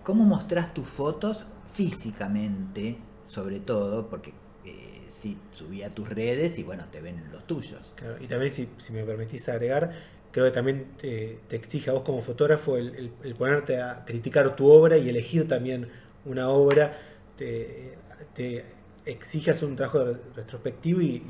¿cómo 0.05 0.25
mostrás 0.25 0.73
tus 0.75 0.87
fotos 0.87 1.45
físicamente, 1.73 2.99
sobre 3.25 3.61
todo? 3.61 4.09
Porque 4.09 4.33
eh, 4.65 5.02
si 5.13 5.39
subí 5.53 5.83
a 5.83 5.95
tus 5.95 6.09
redes 6.09 6.59
y 6.59 6.63
bueno, 6.63 6.85
te 6.91 7.01
ven 7.01 7.23
los 7.33 7.47
tuyos. 7.47 7.93
Claro, 7.97 8.17
y 8.21 8.27
también, 8.27 8.53
si, 8.53 8.69
si 8.79 8.93
me 8.93 9.05
permitís 9.05 9.49
agregar, 9.49 9.93
creo 10.31 10.47
que 10.47 10.53
también 10.53 10.87
te, 11.01 11.39
exige 11.51 11.91
a 11.91 11.93
vos 11.95 12.03
como 12.03 12.23
fotógrafo 12.23 12.77
el, 12.77 13.13
el- 13.23 13.35
ponerte 13.35 13.81
a 13.81 14.05
criticar 14.05 14.57
tu 14.57 14.69
obra 14.71 14.97
y 14.99 15.09
elegir 15.09 15.47
también 15.49 15.89
una 16.25 16.49
obra. 16.49 16.99
Te, 17.37 17.95
te 18.35 18.65
exige 19.07 19.51
hacer 19.51 19.69
un 19.69 19.77
trabajo 19.77 20.05
re- 20.05 20.17
retrospectivo 20.37 21.01
y, 21.03 21.23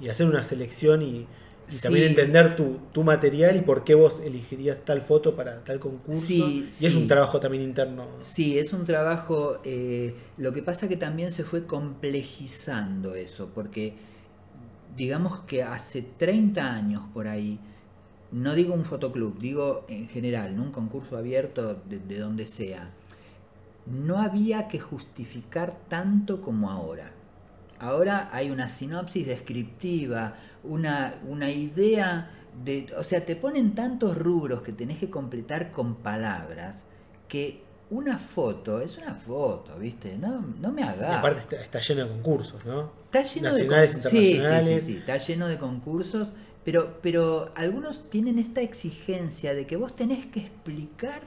y 0.00 0.08
hacer 0.08 0.26
una 0.26 0.42
selección 0.42 1.02
y, 1.02 1.26
y 1.72 1.78
también 1.78 2.08
entender 2.08 2.56
tu, 2.56 2.78
tu 2.92 3.02
material 3.02 3.56
y 3.56 3.60
por 3.62 3.84
qué 3.84 3.94
vos 3.94 4.20
elegirías 4.20 4.84
tal 4.84 5.00
foto 5.02 5.34
para 5.34 5.64
tal 5.64 5.80
concurso. 5.80 6.20
Sí, 6.20 6.68
y 6.80 6.86
es 6.86 6.94
un 6.94 7.06
trabajo 7.06 7.40
también 7.40 7.62
interno. 7.62 8.06
Sí, 8.18 8.58
es 8.58 8.72
un 8.72 8.84
trabajo, 8.84 9.60
eh, 9.64 10.14
lo 10.36 10.52
que 10.52 10.62
pasa 10.62 10.88
que 10.88 10.96
también 10.96 11.32
se 11.32 11.44
fue 11.44 11.66
complejizando 11.66 13.14
eso, 13.14 13.50
porque 13.54 13.94
digamos 14.96 15.40
que 15.40 15.62
hace 15.62 16.02
30 16.02 16.74
años 16.74 17.02
por 17.12 17.28
ahí, 17.28 17.58
no 18.30 18.54
digo 18.54 18.74
un 18.74 18.84
fotoclub, 18.84 19.38
digo 19.38 19.86
en 19.88 20.08
general, 20.08 20.52
en 20.52 20.60
un 20.60 20.70
concurso 20.70 21.16
abierto 21.16 21.80
de, 21.88 21.98
de 21.98 22.18
donde 22.18 22.46
sea, 22.46 22.90
no 23.86 24.18
había 24.18 24.68
que 24.68 24.80
justificar 24.80 25.78
tanto 25.88 26.40
como 26.40 26.70
ahora. 26.70 27.13
Ahora 27.78 28.28
hay 28.32 28.50
una 28.50 28.68
sinopsis 28.68 29.26
descriptiva, 29.26 30.34
una, 30.62 31.14
una 31.26 31.50
idea 31.50 32.30
de... 32.64 32.86
O 32.96 33.04
sea, 33.04 33.24
te 33.24 33.36
ponen 33.36 33.74
tantos 33.74 34.16
rubros 34.16 34.62
que 34.62 34.72
tenés 34.72 34.98
que 34.98 35.10
completar 35.10 35.70
con 35.70 35.96
palabras 35.96 36.84
que 37.28 37.62
una 37.90 38.18
foto 38.18 38.80
es 38.80 38.96
una 38.98 39.14
foto, 39.14 39.78
¿viste? 39.78 40.16
No, 40.18 40.40
no 40.60 40.72
me 40.72 40.82
hagas. 40.82 41.18
aparte 41.18 41.40
está, 41.40 41.62
está 41.62 41.80
lleno 41.80 42.04
de 42.04 42.08
concursos, 42.10 42.64
¿no? 42.64 42.90
Está 43.06 43.22
lleno 43.22 43.50
nacionales, 43.50 43.94
de 43.96 44.00
con- 44.02 44.10
sí, 44.10 44.34
sí, 44.34 44.78
sí, 44.78 44.80
sí, 44.80 44.96
está 44.96 45.16
lleno 45.18 45.48
de 45.48 45.58
concursos, 45.58 46.32
pero, 46.64 46.98
pero 47.02 47.52
algunos 47.54 48.08
tienen 48.08 48.38
esta 48.38 48.62
exigencia 48.62 49.54
de 49.54 49.66
que 49.66 49.76
vos 49.76 49.94
tenés 49.94 50.26
que 50.26 50.40
explicar 50.40 51.22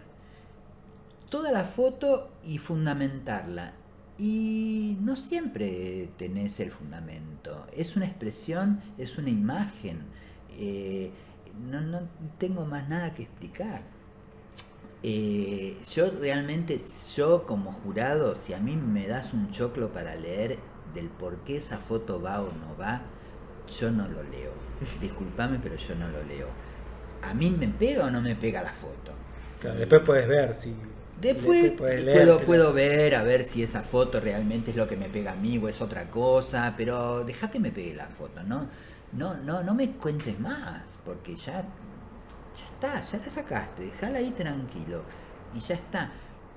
toda 1.30 1.52
la 1.52 1.66
foto 1.66 2.30
y 2.46 2.58
fundamentarla. 2.58 3.74
Y 4.18 4.98
no 5.02 5.16
siempre 5.16 6.10
tenés 6.18 6.60
el 6.60 6.72
fundamento. 6.72 7.68
Es 7.72 7.96
una 7.96 8.06
expresión, 8.06 8.82
es 8.98 9.18
una 9.18 9.30
imagen. 9.30 10.00
Eh, 10.58 11.12
no, 11.70 11.82
no 11.82 12.02
tengo 12.38 12.66
más 12.66 12.90
nada 12.90 13.14
que 13.14 13.24
explicar. 13.24 13.82
Eh, 15.04 15.78
yo 15.92 16.10
realmente, 16.20 16.80
yo 17.16 17.46
como 17.46 17.72
jurado, 17.72 18.36
si 18.36 18.54
a 18.54 18.60
mí 18.60 18.76
me 18.76 19.08
das 19.08 19.34
un 19.34 19.50
choclo 19.52 19.92
para 19.94 20.16
leer 20.16 20.58
del 20.94 21.10
por 21.10 21.44
qué 21.44 21.58
esa 21.58 21.78
foto 21.78 22.20
va 22.22 22.42
o 22.42 22.52
no 22.52 22.76
va, 22.80 23.02
yo 23.80 23.92
no 23.92 24.08
lo 24.08 24.24
leo. 24.24 24.52
Disculpame, 25.02 25.60
pero 25.62 25.76
yo 25.76 25.96
no 25.96 26.08
lo 26.10 26.24
leo. 26.24 26.48
¿A 27.22 27.34
mí 27.34 27.52
me 27.52 27.68
pega 27.68 28.06
o 28.06 28.12
no 28.12 28.22
me 28.22 28.36
pega 28.36 28.62
la 28.64 28.74
foto? 28.74 29.12
Claro, 29.60 29.78
después 29.78 30.02
puedes 30.06 30.28
ver 30.28 30.56
si. 30.56 30.74
Después 31.22 31.64
leer, 31.64 31.76
puedo, 31.78 32.38
pero- 32.38 32.46
puedo 32.46 32.74
ver 32.74 33.16
a 33.16 33.24
ver 33.24 33.44
si 33.44 33.64
esa 33.64 33.82
foto 33.82 34.20
realmente 34.20 34.72
es 34.72 34.78
lo 34.78 34.88
que 34.88 34.96
me 34.96 35.10
pega 35.10 35.32
a 35.32 35.36
mí 35.36 35.58
o 35.58 35.68
es 35.68 35.82
otra 35.82 36.10
cosa, 36.12 36.74
pero 36.78 37.24
deja 37.24 37.50
que 37.50 37.60
me 37.60 37.72
pegue 37.72 37.94
la 37.96 38.08
foto, 38.08 38.44
¿no? 38.44 38.68
No, 39.14 39.36
no, 39.38 39.64
no 39.64 39.74
me 39.74 39.92
cuentes 39.94 40.40
más, 40.40 41.00
porque 41.06 41.36
ya, 41.36 41.62
ya 41.62 42.66
está, 42.74 43.02
ya 43.02 43.18
la 43.26 43.32
sacaste, 43.32 43.84
déjala 43.84 44.20
ahí 44.20 44.32
tranquilo 44.32 45.04
y 45.56 45.60
ya 45.60 45.76
está. 45.76 46.12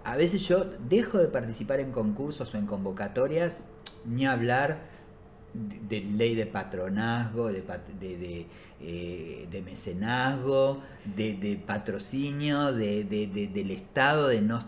A 0.05 0.17
veces 0.17 0.47
yo 0.47 0.65
dejo 0.89 1.19
de 1.19 1.29
participar 1.29 1.81
en 1.81 1.93
concursos 1.93 2.53
o 2.55 2.59
en 2.59 2.67
convocatorias, 2.67 3.65
ni 4.05 4.27
hablar 4.27 4.90
de, 5.55 5.81
de 6.01 6.05
ley 6.07 6.35
de 6.35 6.47
patronazgo, 6.47 7.49
de, 7.49 7.63
de, 7.63 8.47
eh, 8.81 9.49
de 9.51 9.63
mecenazgo, 9.63 10.83
de, 11.05 11.61
patrocinio, 11.67 12.73
de, 12.73 13.05
de- 13.05 13.27
de- 13.27 13.49
del 13.49 13.71
Estado, 13.71 14.29
de 14.29 14.41
no 14.41 14.59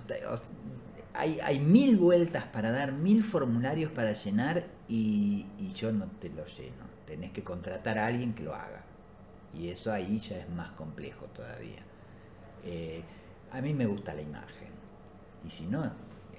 hay, 1.14 1.38
hay 1.42 1.58
mil 1.60 1.96
vueltas 1.98 2.44
para 2.46 2.70
dar, 2.72 2.92
mil 2.92 3.22
formularios 3.22 3.92
para 3.92 4.12
llenar 4.12 4.66
y, 4.88 5.46
y 5.58 5.72
yo 5.74 5.92
no 5.92 6.06
te 6.20 6.28
lo 6.30 6.44
lleno. 6.46 6.84
Tenés 7.06 7.32
que 7.32 7.42
contratar 7.44 7.98
a 7.98 8.06
alguien 8.06 8.32
que 8.34 8.42
lo 8.42 8.54
haga. 8.54 8.82
Y 9.54 9.68
eso 9.68 9.92
ahí 9.92 10.18
ya 10.18 10.38
es 10.38 10.48
más 10.48 10.72
complejo 10.72 11.26
todavía. 11.26 11.82
Eh, 12.64 13.02
a 13.50 13.60
mí 13.60 13.74
me 13.74 13.84
gusta 13.86 14.14
la 14.14 14.22
imagen. 14.22 14.68
y 15.44 15.50
si 15.50 15.66
no, 15.66 15.84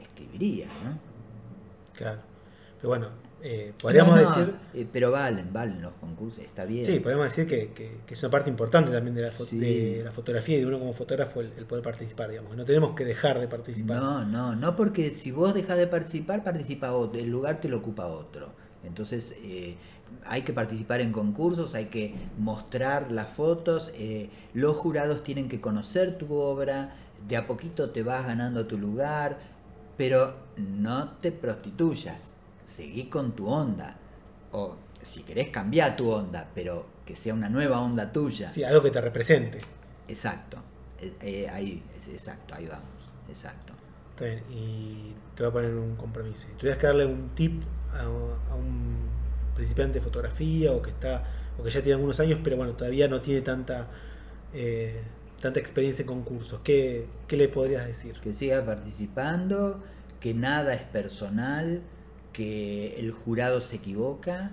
escribiría, 0.02 0.66
¿no? 0.84 0.98
Claro. 1.94 2.22
Pero 2.78 2.90
bueno, 2.90 3.10
eh, 3.44 3.74
podríamos 3.82 4.16
No, 4.16 4.22
no, 4.24 4.30
decir. 4.30 4.56
eh, 4.74 4.88
pero 4.92 5.12
valen, 5.12 5.52
valen 5.52 5.82
los 5.82 5.94
concursos, 5.96 6.44
está 6.44 6.64
bien. 6.66 6.86
Sí, 6.86 7.00
podríamos 7.00 7.26
decir 7.28 7.46
que, 7.46 7.74
que- 7.74 7.98
que 8.06 8.14
es 8.14 8.24
una 8.24 8.30
parte 8.32 8.50
importante 8.50 8.90
también 8.92 9.14
de 9.16 9.22
la, 9.24 9.32
Sí. 9.32 9.58
de 9.58 10.02
la 10.04 10.12
fotografía 10.12 10.56
y 10.58 10.62
de 10.62 10.66
uno 10.66 10.80
como 10.80 10.94
fotógrafo 10.94 11.42
el, 11.42 11.52
el 11.58 11.66
poder 11.66 11.84
participar, 11.84 12.30
digamos. 12.30 12.56
No 12.56 12.64
tenemos 12.66 12.96
que 12.96 13.04
dejar 13.06 13.40
de 13.40 13.48
participar. 13.48 13.98
No, 14.00 14.24
no, 14.26 14.56
no 14.56 14.76
porque 14.76 15.12
si 15.12 15.32
vos 15.32 15.54
dejas 15.54 15.78
de 15.78 15.88
participar, 15.88 16.44
participa 16.44 16.94
otro, 16.94 17.20
el 17.20 17.30
lugar 17.30 17.60
te 17.60 17.68
lo 17.70 17.78
ocupa 17.78 18.08
otro. 18.08 18.50
Entonces 18.86 19.36
eh, 19.44 19.76
hay 20.26 20.44
que 20.44 20.54
participar 20.54 21.02
en 21.02 21.12
concursos, 21.12 21.74
hay 21.76 21.86
que 21.86 22.14
mostrar 22.38 23.12
las 23.12 23.30
fotos, 23.30 23.92
eh, 23.96 24.30
los 24.54 24.76
jurados 24.78 25.24
tienen 25.24 25.50
que 25.50 25.60
conocer 25.62 26.18
tu 26.18 26.34
obra, 26.36 26.96
de 27.28 27.38
a 27.38 27.48
poquito 27.48 27.90
te 27.92 28.04
vas 28.04 28.26
ganando 28.26 28.66
tu 28.68 28.78
lugar, 28.78 29.38
pero 29.98 30.36
no 30.58 31.10
te 31.22 31.32
prostituyas, 31.32 32.34
seguí 32.64 33.06
con 33.06 33.36
tu 33.36 33.48
onda. 33.48 33.98
O 34.52 34.76
si 35.02 35.24
querés 35.24 35.50
cambiar 35.50 35.96
tu 35.96 36.10
onda, 36.10 36.50
pero 36.54 36.86
que 37.06 37.16
sea 37.16 37.34
una 37.34 37.50
nueva 37.50 37.80
onda 37.80 38.12
tuya. 38.12 38.50
Sí, 38.50 38.64
algo 38.64 38.82
que 38.82 38.92
te 38.92 39.02
represente. 39.02 39.58
Exacto, 40.08 40.58
eh, 41.02 41.14
eh, 41.22 41.50
ahí, 41.50 41.84
exacto, 42.12 42.56
ahí 42.56 42.68
vamos, 42.68 43.10
exacto. 43.30 43.74
Está 44.12 44.26
bien, 44.26 44.44
y 44.52 45.14
te 45.36 45.44
voy 45.44 45.50
a 45.50 45.54
poner 45.54 45.74
un 45.74 45.96
compromiso. 45.96 46.42
Si 46.42 46.54
tuvieras 46.58 46.80
que 46.80 46.88
darle 46.88 47.06
un 47.06 47.30
tip 47.30 47.64
a, 47.94 48.02
a 48.04 48.56
un 48.56 48.98
principiante 49.56 50.00
de 50.00 50.06
fotografía 50.06 50.72
o 50.72 50.82
que 50.82 50.92
está 50.92 51.24
o 51.58 51.64
que 51.64 51.70
ya 51.70 51.82
tiene 51.82 51.96
algunos 51.96 52.20
años, 52.20 52.40
pero 52.44 52.58
bueno, 52.58 52.74
todavía 52.74 53.08
no 53.08 53.22
tiene 53.22 53.42
tanta 53.42 53.88
eh, 54.54 55.02
tanta 55.44 55.60
experiencia 55.60 56.04
en 56.04 56.08
concursos, 56.08 56.62
¿qué, 56.64 57.06
qué 57.28 57.36
le 57.36 57.50
podrías 57.50 57.86
decir? 57.86 58.14
que 58.22 58.32
siga 58.32 58.66
participando, 58.66 59.84
que 60.22 60.34
nada 60.34 60.74
es 60.74 60.84
personal, 60.84 61.82
que 62.34 63.00
el 63.00 63.12
jurado 63.12 63.62
se 63.62 63.78
equivoca, 63.78 64.52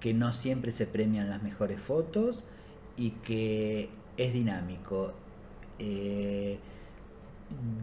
que 0.00 0.14
no 0.14 0.32
siempre 0.32 0.72
se 0.72 0.86
premian 0.86 1.28
las 1.28 1.42
mejores 1.42 1.80
fotos 1.80 2.44
y 2.96 3.10
que 3.10 3.90
es 4.16 4.32
dinámico. 4.32 5.12
Eh, 5.78 6.58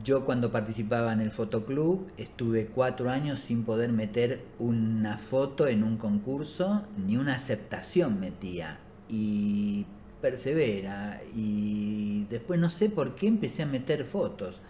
yo 0.03 0.25
cuando 0.25 0.51
participaba 0.51 1.13
en 1.13 1.21
el 1.21 1.31
fotoclub 1.31 2.07
estuve 2.17 2.67
cuatro 2.67 3.09
años 3.09 3.39
sin 3.39 3.63
poder 3.63 3.91
meter 3.91 4.43
una 4.59 5.17
foto 5.17 5.67
en 5.67 5.83
un 5.83 5.97
concurso, 5.97 6.83
ni 6.97 7.17
una 7.17 7.35
aceptación 7.35 8.19
metía. 8.19 8.79
Y 9.09 9.85
persevera. 10.21 11.21
Y 11.35 12.25
después 12.29 12.59
no 12.59 12.69
sé 12.69 12.89
por 12.89 13.15
qué 13.15 13.27
empecé 13.27 13.63
a 13.63 13.67
meter 13.67 14.05
fotos. 14.05 14.61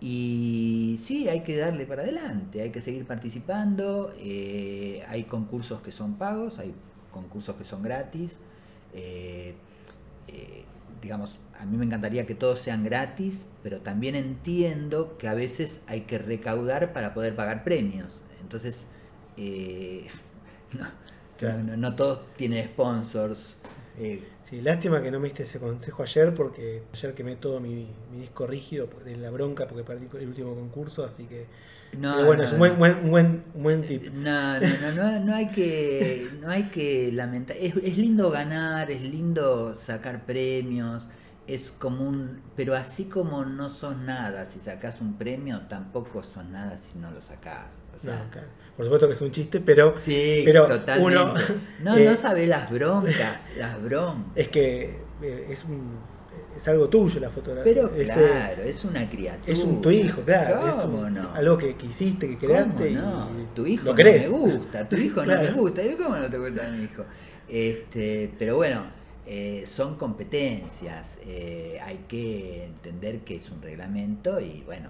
Y 0.00 0.96
sí, 1.02 1.28
hay 1.28 1.42
que 1.42 1.56
darle 1.56 1.84
para 1.86 2.02
adelante, 2.02 2.62
hay 2.62 2.70
que 2.70 2.80
seguir 2.80 3.04
participando. 3.06 4.12
eh, 4.18 5.04
hay 5.08 5.24
concursos 5.24 5.82
que 5.82 5.92
son 5.92 6.14
pagos, 6.18 6.58
hay 6.58 6.74
concursos 7.10 7.56
que 7.56 7.64
son 7.64 7.82
gratis. 7.82 8.40
eh, 8.94 9.54
eh, 10.28 10.64
digamos, 11.02 11.40
a 11.58 11.64
mí 11.66 11.76
me 11.76 11.84
encantaría 11.86 12.26
que 12.26 12.34
todos 12.34 12.58
sean 12.60 12.84
gratis, 12.84 13.46
pero 13.62 13.80
también 13.80 14.16
entiendo 14.16 15.16
que 15.18 15.28
a 15.28 15.34
veces 15.34 15.80
hay 15.86 16.02
que 16.02 16.18
recaudar 16.18 16.92
para 16.92 17.14
poder 17.14 17.36
pagar 17.36 17.64
premios. 17.64 18.24
Entonces, 18.42 18.86
eh, 19.36 20.06
no, 20.72 20.86
Claro. 21.38 21.62
no, 21.62 21.76
no 21.76 21.94
todos 21.96 22.32
tienen 22.34 22.66
sponsors. 22.66 23.56
Eh, 24.00 24.22
Sí, 24.48 24.62
lástima 24.62 25.02
que 25.02 25.10
no 25.10 25.20
me 25.20 25.28
diste 25.28 25.42
ese 25.42 25.58
consejo 25.58 26.02
ayer, 26.02 26.32
porque 26.32 26.82
ayer 26.94 27.12
quemé 27.12 27.36
todo 27.36 27.60
mi, 27.60 27.86
mi 28.10 28.20
disco 28.20 28.46
rígido 28.46 28.88
de 29.04 29.14
la 29.16 29.30
bronca 29.30 29.66
porque 29.68 29.84
perdí 29.84 30.06
el 30.18 30.28
último 30.28 30.54
concurso, 30.54 31.04
así 31.04 31.24
que... 31.24 31.44
no, 31.98 32.14
pero 32.14 32.26
bueno, 32.26 32.42
no, 32.42 32.48
es 32.48 32.52
un 32.54 32.58
buen, 32.58 32.72
no. 32.72 32.78
buen, 32.78 32.94
un 33.04 33.10
buen, 33.10 33.44
un 33.54 33.62
buen 33.62 33.82
tip. 33.82 34.06
No, 34.10 34.58
no, 34.58 34.66
no, 34.80 34.92
no, 34.92 35.20
no 35.20 35.34
hay 35.34 35.48
que, 35.50 36.28
no 36.40 36.48
hay 36.48 36.70
que 36.70 37.12
lamentar. 37.12 37.58
Es, 37.60 37.76
es 37.76 37.98
lindo 37.98 38.30
ganar, 38.30 38.90
es 38.90 39.02
lindo 39.02 39.74
sacar 39.74 40.24
premios, 40.24 41.10
es 41.48 41.72
como 41.72 42.06
un, 42.06 42.40
pero 42.54 42.74
así 42.76 43.04
como 43.06 43.44
no 43.44 43.70
sos 43.70 43.96
nada 43.96 44.44
si 44.44 44.60
sacás 44.60 45.00
un 45.00 45.14
premio, 45.18 45.62
tampoco 45.68 46.22
sos 46.22 46.44
nada 46.44 46.76
si 46.78 46.98
no 46.98 47.10
lo 47.10 47.20
sacás. 47.20 47.82
O 47.96 47.98
sea, 47.98 48.22
No, 48.24 48.30
claro. 48.30 48.46
Por 48.76 48.84
supuesto 48.84 49.08
que 49.08 49.14
es 49.14 49.20
un 49.22 49.32
chiste, 49.32 49.58
pero 49.60 49.94
sí, 49.98 50.42
pero 50.44 50.66
totalmente. 50.66 51.18
uno, 51.20 51.34
no, 51.82 51.96
eh, 51.96 52.04
no 52.04 52.16
sabés 52.16 52.48
las 52.48 52.70
broncas, 52.70 53.50
las 53.56 53.82
broncas. 53.82 54.26
es 54.36 54.48
que 54.48 54.98
eh, 55.22 55.46
es, 55.50 55.64
un, 55.64 55.98
es 56.56 56.68
algo 56.68 56.88
tuyo 56.88 57.18
la 57.18 57.30
fotografía. 57.30 57.64
Pero 57.74 57.92
Es, 57.96 58.08
eh, 58.10 58.12
claro, 58.12 58.62
es 58.62 58.84
una 58.84 59.08
criatura. 59.10 59.52
es 59.52 59.58
un 59.64 59.82
tu 59.82 59.90
hijo, 59.90 60.20
claro. 60.22 60.68
es 60.68 60.74
¿Cómo 60.74 60.98
un- 61.00 61.14
no? 61.14 61.32
algo 61.34 61.58
que, 61.58 61.74
hiciste, 61.82 62.28
que 62.28 62.46
¿Cómo 62.46 62.48
creaste 62.76 62.90
no? 62.92 63.30
y 63.40 63.54
Tu 63.56 63.66
hijo 63.66 63.84
no 63.86 63.94
querés. 63.96 64.30
me 64.30 64.38
gusta, 64.38 64.88
tu 64.88 64.96
hijo 64.96 65.24
no 65.24 65.34
me 65.34 65.50
gusta. 65.52 65.82
¿Y 65.82 65.96
¿Cómo 65.96 66.14
no 66.16 66.28
te 66.28 66.38
gusta 66.38 66.68
mi 66.68 66.84
hijo? 66.84 67.04
Este, 67.48 68.32
pero 68.38 68.56
bueno, 68.56 68.82
eh, 69.28 69.64
son 69.66 69.96
competencias. 69.96 71.18
eh, 71.22 71.78
hay 71.82 71.98
que 72.08 72.64
entender 72.64 73.20
que 73.20 73.36
es 73.36 73.50
un 73.50 73.60
reglamento 73.62 74.40
y 74.40 74.62
bueno, 74.64 74.88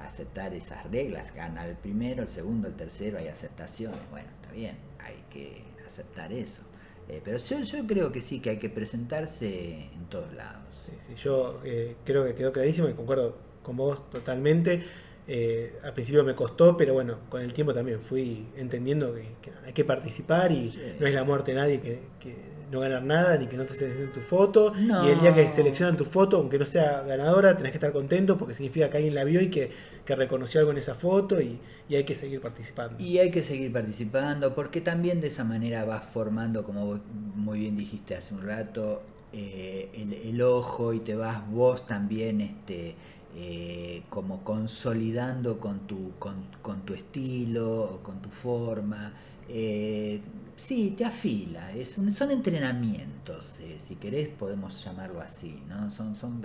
aceptar 0.00 0.54
esas 0.54 0.88
reglas. 0.90 1.34
Gana 1.34 1.66
el 1.66 1.76
primero, 1.76 2.22
el 2.22 2.28
segundo, 2.28 2.68
el 2.68 2.74
tercero, 2.74 3.18
hay 3.18 3.28
aceptaciones. 3.28 3.98
Bueno, 4.10 4.28
está 4.40 4.52
bien, 4.52 4.76
hay 5.00 5.16
que 5.30 5.62
aceptar 5.86 6.32
eso. 6.32 6.62
Eh, 7.08 7.22
pero 7.24 7.38
yo, 7.38 7.60
yo 7.62 7.86
creo 7.86 8.12
que 8.12 8.20
sí, 8.20 8.40
que 8.40 8.50
hay 8.50 8.58
que 8.58 8.68
presentarse 8.68 9.88
en 9.94 10.04
todos 10.10 10.32
lados. 10.34 10.62
Sí, 10.84 10.92
sí, 11.06 11.14
yo 11.22 11.60
eh, 11.64 11.96
creo 12.04 12.24
que 12.26 12.34
quedó 12.34 12.52
clarísimo 12.52 12.88
y 12.88 12.92
concuerdo 12.92 13.36
con 13.62 13.76
vos 13.76 14.08
totalmente. 14.10 14.82
Eh, 15.26 15.78
al 15.82 15.92
principio 15.94 16.24
me 16.24 16.34
costó, 16.34 16.76
pero 16.76 16.94
bueno, 16.94 17.18
con 17.30 17.40
el 17.42 17.52
tiempo 17.52 17.72
también 17.74 18.00
fui 18.00 18.46
entendiendo 18.56 19.14
que, 19.14 19.22
que 19.42 19.50
hay 19.66 19.72
que 19.72 19.84
participar 19.84 20.52
y 20.52 20.70
Sí. 20.70 20.78
no 21.00 21.06
es 21.06 21.14
la 21.14 21.24
muerte 21.24 21.52
de 21.52 21.56
nadie 21.58 21.80
que, 21.80 22.00
que 22.20 22.34
no 22.70 22.80
ganar 22.80 23.02
nada 23.02 23.36
ni 23.36 23.46
que 23.46 23.56
no 23.56 23.64
te 23.64 23.74
seleccionen 23.74 24.12
tu 24.12 24.20
foto. 24.20 24.72
No. 24.74 25.06
Y 25.06 25.10
el 25.10 25.20
día 25.20 25.34
que 25.34 25.48
seleccionan 25.48 25.96
tu 25.96 26.04
foto, 26.04 26.36
aunque 26.36 26.58
no 26.58 26.66
sea 26.66 27.02
ganadora, 27.02 27.56
tenés 27.56 27.72
que 27.72 27.78
estar 27.78 27.92
contento 27.92 28.36
porque 28.36 28.54
significa 28.54 28.90
que 28.90 28.98
alguien 28.98 29.14
la 29.14 29.24
vio 29.24 29.40
y 29.40 29.48
que, 29.48 29.70
que 30.04 30.14
reconoció 30.16 30.60
algo 30.60 30.72
en 30.72 30.78
esa 30.78 30.94
foto 30.94 31.40
y, 31.40 31.60
y 31.88 31.94
hay 31.96 32.04
que 32.04 32.14
seguir 32.14 32.40
participando. 32.40 33.02
Y 33.02 33.18
hay 33.18 33.30
que 33.30 33.42
seguir 33.42 33.72
participando 33.72 34.54
porque 34.54 34.80
también 34.80 35.20
de 35.20 35.28
esa 35.28 35.44
manera 35.44 35.84
vas 35.84 36.04
formando, 36.06 36.64
como 36.64 36.86
vos 36.86 37.00
muy 37.34 37.60
bien 37.60 37.76
dijiste 37.76 38.14
hace 38.14 38.34
un 38.34 38.42
rato, 38.42 39.02
eh, 39.32 39.90
el, 39.94 40.12
el 40.12 40.42
ojo 40.42 40.92
y 40.94 41.00
te 41.00 41.14
vas 41.14 41.48
vos 41.50 41.86
también 41.86 42.40
este, 42.40 42.94
eh, 43.36 44.02
como 44.08 44.42
consolidando 44.42 45.60
con 45.60 45.86
tu, 45.86 46.12
con, 46.18 46.46
con 46.62 46.80
tu 46.82 46.94
estilo, 46.94 47.82
o 47.82 48.02
con 48.02 48.20
tu 48.20 48.30
forma. 48.30 49.12
Eh, 49.48 50.20
sí, 50.56 50.94
te 50.96 51.04
afila, 51.04 51.70
son 51.86 52.30
entrenamientos, 52.30 53.58
eh, 53.60 53.76
si 53.78 53.96
querés 53.96 54.28
podemos 54.28 54.84
llamarlo 54.84 55.20
así, 55.20 55.62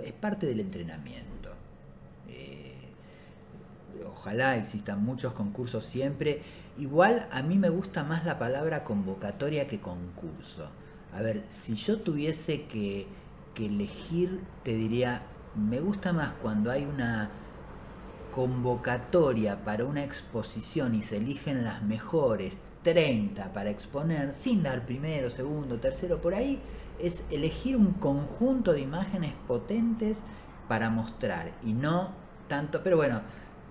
es 0.04 0.12
parte 0.12 0.46
del 0.46 0.60
entrenamiento. 0.60 1.50
Eh, 2.28 2.72
ojalá 4.06 4.56
existan 4.56 5.04
muchos 5.04 5.34
concursos 5.34 5.84
siempre. 5.84 6.40
Igual 6.78 7.28
a 7.30 7.42
mí 7.42 7.58
me 7.58 7.68
gusta 7.68 8.02
más 8.04 8.24
la 8.24 8.38
palabra 8.38 8.84
convocatoria 8.84 9.66
que 9.66 9.80
concurso. 9.80 10.68
A 11.12 11.20
ver, 11.20 11.44
si 11.50 11.74
yo 11.74 12.00
tuviese 12.00 12.62
que 12.62 13.06
elegir, 13.56 14.40
te 14.62 14.74
diría, 14.74 15.22
me 15.54 15.80
gusta 15.80 16.12
más 16.12 16.32
cuando 16.42 16.70
hay 16.70 16.84
una 16.84 17.30
convocatoria 18.34 19.64
para 19.64 19.84
una 19.84 20.02
exposición 20.02 20.96
y 20.96 21.02
se 21.02 21.18
eligen 21.18 21.62
las 21.62 21.82
mejores 21.82 22.58
30 22.84 23.52
para 23.52 23.70
exponer, 23.70 24.34
sin 24.34 24.62
dar 24.62 24.86
primero, 24.86 25.30
segundo, 25.30 25.80
tercero, 25.80 26.20
por 26.20 26.34
ahí, 26.34 26.60
es 27.00 27.24
elegir 27.30 27.76
un 27.76 27.94
conjunto 27.94 28.72
de 28.72 28.80
imágenes 28.80 29.32
potentes 29.48 30.22
para 30.68 30.90
mostrar 30.90 31.50
y 31.64 31.72
no 31.72 32.10
tanto, 32.46 32.82
pero 32.84 32.96
bueno, 32.96 33.22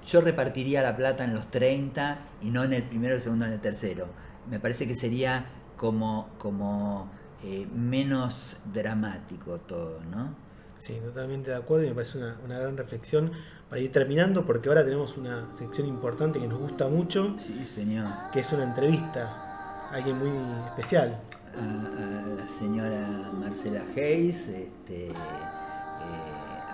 yo 0.05 0.19
repartiría 0.19 0.81
la 0.81 0.97
plata 0.97 1.23
en 1.23 1.33
los 1.33 1.49
30 1.49 2.19
y 2.41 2.49
no 2.49 2.63
en 2.63 2.73
el 2.73 2.83
primero, 2.83 3.15
el 3.15 3.21
segundo, 3.21 3.45
en 3.45 3.53
el 3.53 3.61
tercero. 3.61 4.07
Me 4.49 4.59
parece 4.59 4.85
que 4.87 4.95
sería 4.95 5.45
como, 5.77 6.29
como 6.37 7.09
eh, 7.43 7.65
menos 7.73 8.57
dramático 8.73 9.59
todo, 9.59 10.01
¿no? 10.11 10.42
Sí, 10.85 10.99
totalmente 11.03 11.51
de 11.51 11.55
acuerdo 11.57 11.85
y 11.85 11.89
me 11.89 11.95
parece 11.95 12.17
una, 12.17 12.35
una 12.43 12.59
gran 12.59 12.75
reflexión 12.75 13.31
para 13.69 13.79
ir 13.81 13.91
terminando 13.91 14.45
porque 14.45 14.67
ahora 14.67 14.83
tenemos 14.83 15.17
una 15.17 15.47
sección 15.57 15.87
importante 15.87 16.39
que 16.39 16.47
nos 16.47 16.59
gusta 16.59 16.87
mucho, 16.89 17.35
Sí, 17.37 17.65
señor. 17.65 18.05
que 18.33 18.41
es 18.41 18.51
una 18.51 18.63
entrevista 18.63 19.87
a 19.89 19.95
alguien 19.95 20.17
muy 20.17 20.29
especial. 20.67 21.19
a, 21.55 21.59
a 21.59 22.27
la 22.35 22.47
señora 22.59 23.07
Marcela 23.33 23.83
Hayes, 23.95 24.47
este, 24.49 25.07
eh, 25.07 25.13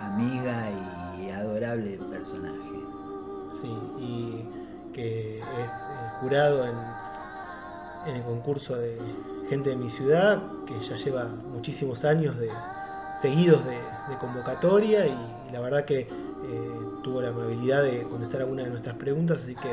amiga 0.02 0.70
y 1.22 1.30
adorable 1.30 2.00
personaje. 2.10 2.80
Sí, 3.62 3.78
y 4.00 4.46
que 4.94 5.40
es 5.40 5.44
eh, 5.44 6.10
jurado 6.22 6.66
en, 6.66 6.76
en 8.10 8.16
el 8.16 8.24
concurso 8.24 8.76
de 8.76 8.98
gente 9.50 9.70
de 9.72 9.76
mi 9.76 9.90
ciudad, 9.90 10.42
que 10.66 10.80
ya 10.80 10.96
lleva 10.96 11.26
muchísimos 11.26 12.06
años 12.06 12.38
de 12.40 12.50
seguidos 13.22 13.64
de, 13.66 13.76
de 13.76 14.18
convocatoria 14.20 15.08
y, 15.08 15.12
y 15.50 15.52
la 15.52 15.60
verdad 15.60 15.86
que 15.86 16.08
tuvo 17.04 17.22
la 17.22 17.30
amabilidad 17.30 17.84
de 17.84 18.04
contestar 18.04 18.42
alguna 18.42 18.64
de 18.64 18.70
nuestras 18.70 18.96
preguntas, 18.98 19.42
así 19.44 19.56
que 19.56 19.72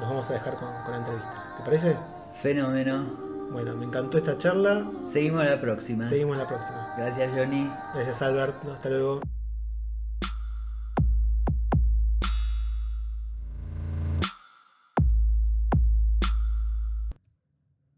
nos 0.00 0.08
vamos 0.08 0.28
a 0.30 0.32
dejar 0.34 0.54
con, 0.56 0.68
con 0.84 0.92
la 0.92 0.98
entrevista. 0.98 1.54
¿Te 1.58 1.64
parece? 1.64 1.96
Fenómeno. 2.40 3.04
Bueno, 3.52 3.76
me 3.76 3.84
encantó 3.84 4.18
esta 4.18 4.38
charla. 4.38 4.90
Seguimos 5.06 5.44
la 5.44 5.60
próxima. 5.60 6.08
Seguimos 6.08 6.36
la 6.38 6.48
próxima. 6.48 6.94
Gracias, 6.96 7.30
Johnny. 7.36 7.70
Gracias, 7.94 8.22
Albert. 8.22 8.64
Hasta 8.66 8.88
luego. 8.88 9.20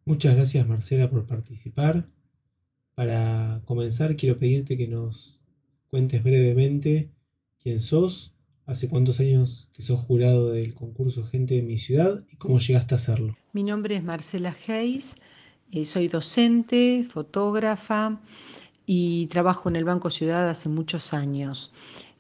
Muchas 0.06 0.34
gracias 0.34 0.66
Marcela 0.66 1.08
por 1.08 1.26
participar. 1.26 2.04
Para 2.94 3.60
comenzar 3.64 4.16
quiero 4.16 4.36
pedirte 4.36 4.76
que 4.76 4.86
nos 4.86 5.40
cuentes 5.90 6.22
brevemente 6.22 7.10
quién 7.62 7.80
sos, 7.80 8.34
hace 8.66 8.88
cuántos 8.88 9.20
años 9.20 9.68
que 9.72 9.82
sos 9.82 10.00
jurado 10.00 10.52
del 10.52 10.74
concurso 10.74 11.24
Gente 11.24 11.54
de 11.54 11.62
mi 11.62 11.78
ciudad 11.78 12.22
y 12.30 12.36
cómo 12.36 12.58
llegaste 12.58 12.94
a 12.94 12.96
hacerlo. 12.96 13.36
Mi 13.52 13.62
nombre 13.62 13.96
es 13.96 14.04
Marcela 14.04 14.54
Hayes, 14.66 15.16
eh, 15.72 15.84
soy 15.84 16.08
docente, 16.08 17.06
fotógrafa 17.08 18.20
y 18.86 19.26
trabajo 19.26 19.68
en 19.68 19.76
el 19.76 19.84
Banco 19.84 20.10
Ciudad 20.10 20.48
hace 20.48 20.68
muchos 20.68 21.12
años. 21.12 21.72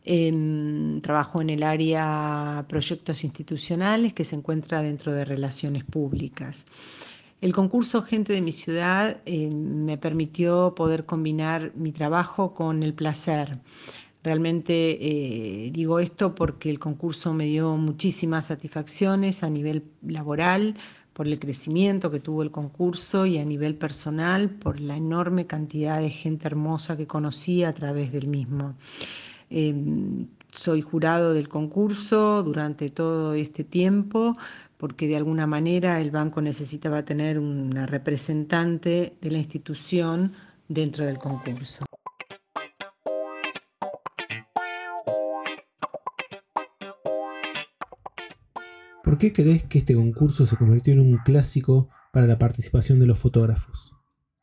Em, 0.06 1.00
trabajo 1.00 1.40
en 1.40 1.48
el 1.48 1.62
área 1.62 2.66
proyectos 2.68 3.24
institucionales 3.24 4.12
que 4.12 4.24
se 4.24 4.36
encuentra 4.36 4.82
dentro 4.82 5.12
de 5.12 5.24
relaciones 5.24 5.84
públicas. 5.84 6.66
El 7.44 7.52
concurso 7.52 8.00
Gente 8.00 8.32
de 8.32 8.40
mi 8.40 8.52
ciudad 8.52 9.18
eh, 9.26 9.50
me 9.50 9.98
permitió 9.98 10.74
poder 10.74 11.04
combinar 11.04 11.72
mi 11.74 11.92
trabajo 11.92 12.54
con 12.54 12.82
el 12.82 12.94
placer. 12.94 13.60
Realmente 14.22 15.66
eh, 15.66 15.70
digo 15.70 15.98
esto 15.98 16.34
porque 16.34 16.70
el 16.70 16.78
concurso 16.78 17.34
me 17.34 17.44
dio 17.44 17.76
muchísimas 17.76 18.46
satisfacciones 18.46 19.42
a 19.42 19.50
nivel 19.50 19.84
laboral 20.00 20.74
por 21.12 21.28
el 21.28 21.38
crecimiento 21.38 22.10
que 22.10 22.18
tuvo 22.18 22.42
el 22.42 22.50
concurso 22.50 23.26
y 23.26 23.36
a 23.36 23.44
nivel 23.44 23.74
personal 23.74 24.48
por 24.48 24.80
la 24.80 24.96
enorme 24.96 25.46
cantidad 25.46 26.00
de 26.00 26.08
gente 26.08 26.46
hermosa 26.46 26.96
que 26.96 27.06
conocí 27.06 27.62
a 27.62 27.74
través 27.74 28.10
del 28.10 28.26
mismo. 28.26 28.74
Em, 29.50 30.28
soy 30.54 30.80
jurado 30.80 31.34
del 31.34 31.48
concurso 31.48 32.42
durante 32.42 32.88
todo 32.88 33.34
este 33.34 33.64
tiempo 33.64 34.32
porque 34.78 35.08
de 35.08 35.16
alguna 35.16 35.46
manera 35.46 36.00
el 36.00 36.10
banco 36.10 36.40
necesitaba 36.40 37.04
tener 37.04 37.38
una 37.38 37.86
representante 37.86 39.16
de 39.20 39.30
la 39.30 39.38
institución 39.38 40.32
dentro 40.68 41.04
del 41.04 41.18
concurso. 41.18 41.84
¿Por 49.02 49.18
qué 49.18 49.32
crees 49.32 49.62
que 49.64 49.78
este 49.78 49.94
concurso 49.94 50.46
se 50.46 50.56
convirtió 50.56 50.92
en 50.92 51.00
un 51.00 51.18
clásico 51.18 51.88
para 52.10 52.26
la 52.26 52.38
participación 52.38 52.98
de 52.98 53.06
los 53.06 53.18
fotógrafos? 53.18 53.94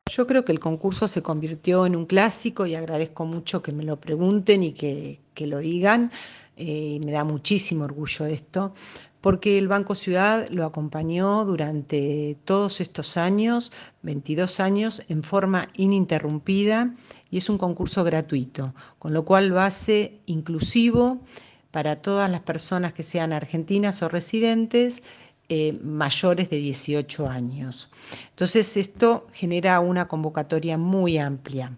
Yo 0.10 0.28
creo 0.28 0.46
que 0.46 0.52
el 0.52 0.60
concurso 0.60 1.08
se 1.08 1.22
convirtió 1.22 1.86
en 1.86 1.96
un 1.96 2.06
clásico 2.06 2.65
y 2.65 2.76
agradezco 2.76 3.26
mucho 3.26 3.62
que 3.62 3.72
me 3.72 3.84
lo 3.84 4.00
pregunten 4.00 4.63
y 4.63 4.74
que, 4.74 5.20
lo 5.36 5.60
digan. 5.60 6.12
Eh, 6.58 7.00
me 7.04 7.12
da 7.12 7.24
muchísimo 7.24 7.86
orgullo 7.86 8.26
esto, 8.26 8.74
porque 9.22 9.60
el 9.60 9.68
Banco 9.68 9.94
Ciudad 9.94 10.50
lo 10.50 10.66
acompañó 10.66 11.46
durante 11.46 12.38
todos 12.44 12.82
estos 12.82 13.18
años, 13.18 13.72
22 14.02 14.60
años, 14.60 15.04
en 15.08 15.22
forma 15.24 15.70
ininterrumpida 15.76 16.96
y 17.30 17.38
es 17.38 17.50
un 17.50 17.60
concurso 17.60 18.04
gratuito, 18.04 18.74
con 18.98 19.14
lo 19.14 19.24
cual 19.24 19.48
lo 19.48 19.62
hace 19.62 20.20
inclusivo 20.26 21.22
para 21.70 22.02
todas 22.02 22.30
las 22.30 22.42
personas 22.42 22.94
que 22.94 23.04
sean 23.04 23.32
argentinas 23.32 24.02
o 24.02 24.10
residentes 24.10 25.04
eh, 25.50 25.78
mayores 25.84 26.50
de 26.50 26.58
18 26.58 27.28
años. 27.28 27.92
Entonces 28.32 28.76
esto 28.76 29.28
genera 29.34 29.80
una 29.80 30.08
convocatoria 30.08 30.78
muy 30.78 31.20
amplia. 31.20 31.78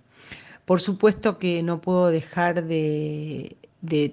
Por 0.65 0.79
supuesto 0.79 1.39
que 1.39 1.61
no 1.61 1.81
puedo 1.81 2.07
dejar 2.07 2.63
de 2.63 3.57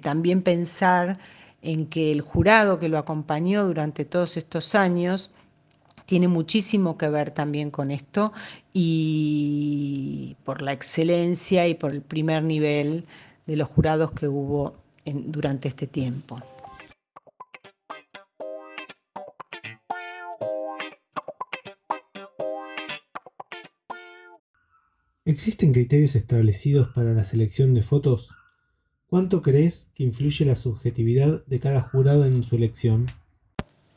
también 0.03 0.43
pensar 0.43 1.19
en 1.63 1.87
que 1.87 2.13
el 2.13 2.21
jurado 2.21 2.79
que 2.79 2.89
lo 2.89 2.99
acompañó 2.99 3.67
durante 3.67 4.05
todos 4.05 4.37
estos 4.37 4.75
años 4.75 5.31
tiene 6.07 6.27
muchísimo 6.27 6.99
que 6.99 7.09
ver 7.09 7.31
también 7.31 7.71
con 7.71 7.91
esto 7.91 8.33
y 8.73 10.37
por 10.45 10.63
la 10.63 10.73
excelencia 10.73 11.69
y 11.69 11.75
por 11.75 11.93
el 11.93 12.03
primer 12.03 12.43
nivel 12.43 13.05
de 13.47 13.57
los 13.57 13.69
jurados 13.69 14.13
que 14.13 14.27
hubo 14.27 14.75
durante 15.05 15.69
este 15.69 15.87
tiempo. 15.87 16.39
¿Existen 25.25 25.73
criterios 25.73 26.17
establecidos 26.17 26.89
para 26.93 27.13
la 27.13 27.23
selección 27.23 27.73
de 27.73 27.83
fotos? 27.83 28.31
¿Cuánto 29.11 29.43
crees 29.43 29.91
que 29.97 30.05
influye 30.05 30.45
la 30.45 30.55
subjetividad 30.55 31.45
de 31.47 31.59
cada 31.59 31.83
jurado 31.83 32.25
en 32.25 32.45
su 32.45 32.55
elección? 32.55 33.11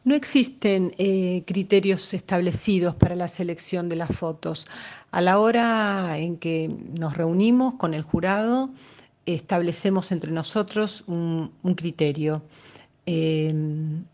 No 0.04 0.16
existen 0.16 0.96
eh, 0.98 1.44
criterios 1.46 2.16
establecidos 2.16 2.96
para 2.96 3.16
la 3.16 3.28
selección 3.28 3.90
de 3.90 3.96
las 3.96 4.10
fotos. 4.10 4.68
A 5.12 5.22
la 5.22 5.38
hora 5.38 6.18
en 6.18 6.38
que 6.38 6.68
nos 7.00 7.16
reunimos 7.16 7.76
con 7.76 7.94
el 7.94 8.02
jurado, 8.02 8.72
establecemos 9.28 10.12
entre 10.12 10.32
nosotros 10.32 11.04
un, 11.06 11.52
criterio. 11.76 12.42
Em, 13.06 14.06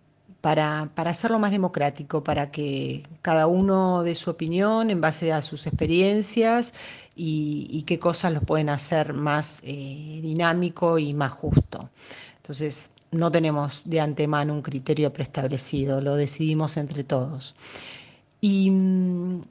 para, 0.41 0.89
hacerlo 0.95 1.39
más 1.39 1.51
democrático, 1.51 2.23
para 2.23 2.51
que 2.51 3.03
cada 3.21 3.47
uno 3.47 4.03
dé 4.03 4.15
su 4.15 4.29
opinión 4.29 4.89
en 4.89 5.01
base 5.01 5.33
a 5.33 5.41
sus 5.41 5.67
experiencias 5.67 6.73
y, 7.15 7.83
qué 7.85 7.99
cosas 7.99 8.33
los 8.33 8.43
pueden 8.43 8.69
hacer 8.69 9.13
más 9.13 9.61
eh, 9.63 10.19
dinámico 10.21 10.97
y 10.99 11.13
más 11.13 11.31
justo. 11.33 11.89
Entonces, 12.37 12.91
no 13.11 13.31
tenemos 13.31 13.81
de 13.85 13.99
antemano 13.99 14.53
un 14.53 14.61
criterio 14.61 15.11
preestablecido, 15.11 15.99
lo 16.01 16.15
decidimos 16.15 16.77
entre 16.77 17.03
todos. 17.03 17.55
Y 18.39 18.71
mm, 18.71 19.41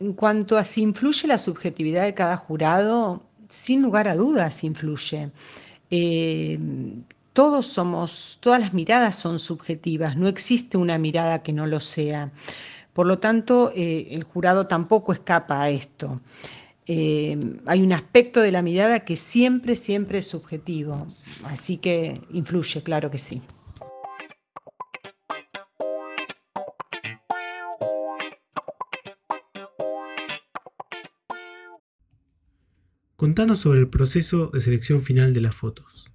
en 0.00 0.12
cuanto 0.14 0.56
a 0.56 0.64
si 0.64 0.82
influye 0.82 1.28
la 1.28 1.38
subjetividad 1.38 2.04
de 2.04 2.14
cada 2.14 2.36
jurado, 2.36 3.22
sin 3.48 3.82
lugar 3.82 4.08
a 4.08 4.14
dudas 4.14 4.64
influye. 4.64 5.30
Eh, 5.90 6.58
todos 7.38 7.68
somos, 7.68 8.38
todas 8.40 8.58
las 8.60 8.74
miradas 8.74 9.14
son 9.14 9.38
subjetivas, 9.38 10.16
no 10.16 10.26
existe 10.26 10.76
una 10.76 10.98
mirada 10.98 11.44
que 11.44 11.52
no 11.52 11.66
lo 11.66 11.78
sea. 11.78 12.32
Por 12.92 13.06
lo 13.06 13.20
tanto, 13.20 13.70
eh, 13.76 14.08
el 14.10 14.24
jurado 14.24 14.66
tampoco 14.66 15.12
escapa 15.12 15.62
a 15.62 15.70
esto. 15.70 16.20
Eh, 16.88 17.38
hay 17.64 17.82
un 17.82 17.92
aspecto 17.92 18.40
de 18.40 18.50
la 18.50 18.60
mirada 18.60 19.04
que 19.04 19.16
siempre, 19.16 19.76
siempre 19.76 20.18
es 20.18 20.26
subjetivo, 20.26 21.14
así 21.44 21.76
que 21.76 22.20
influye, 22.32 22.82
claro 22.82 23.08
que 23.08 23.18
sí. 23.18 23.40
Contanos 33.14 33.60
sobre 33.60 33.78
el 33.78 33.88
proceso 33.88 34.48
de 34.48 34.60
selección 34.60 35.02
final 35.02 35.32
de 35.32 35.40
las 35.42 35.54
fotos. 35.54 36.10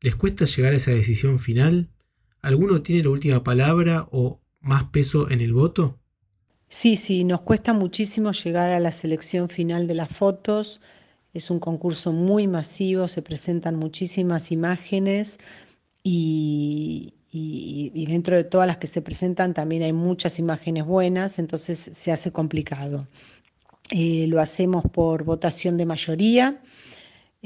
¿Les 0.00 0.14
cuesta 0.14 0.44
llegar 0.44 0.72
a 0.72 0.76
esa 0.76 0.90
decisión 0.90 1.38
final? 1.38 1.88
¿Alguno 2.42 2.82
tiene 2.82 3.02
la 3.02 3.10
última 3.10 3.42
palabra 3.42 4.06
o 4.10 4.40
más 4.60 4.84
peso 4.84 5.30
en 5.30 5.40
el 5.40 5.52
voto? 5.52 5.98
Sí, 6.68 6.96
sí, 6.96 7.24
nos 7.24 7.42
cuesta 7.42 7.72
muchísimo 7.72 8.32
llegar 8.32 8.70
a 8.70 8.80
la 8.80 8.92
selección 8.92 9.48
final 9.48 9.86
de 9.86 9.94
las 9.94 10.10
fotos. 10.10 10.82
Es 11.32 11.50
un 11.50 11.60
concurso 11.60 12.12
muy 12.12 12.46
masivo, 12.46 13.08
se 13.08 13.22
presentan 13.22 13.76
muchísimas 13.76 14.52
imágenes 14.52 15.38
y, 16.02 17.14
dentro 18.08 18.36
de 18.36 18.44
todas 18.44 18.66
las 18.66 18.78
que 18.78 18.86
se 18.86 19.02
presentan 19.02 19.54
también 19.54 19.82
hay 19.82 19.92
muchas 19.92 20.38
imágenes 20.38 20.86
buenas, 20.86 21.38
entonces 21.38 21.90
se 21.92 22.12
hace 22.12 22.32
complicado. 22.32 23.08
Eh, 23.90 24.26
lo 24.28 24.40
hacemos 24.40 24.84
por 24.92 25.24
votación 25.24 25.76
de 25.76 25.86
mayoría 25.86 26.60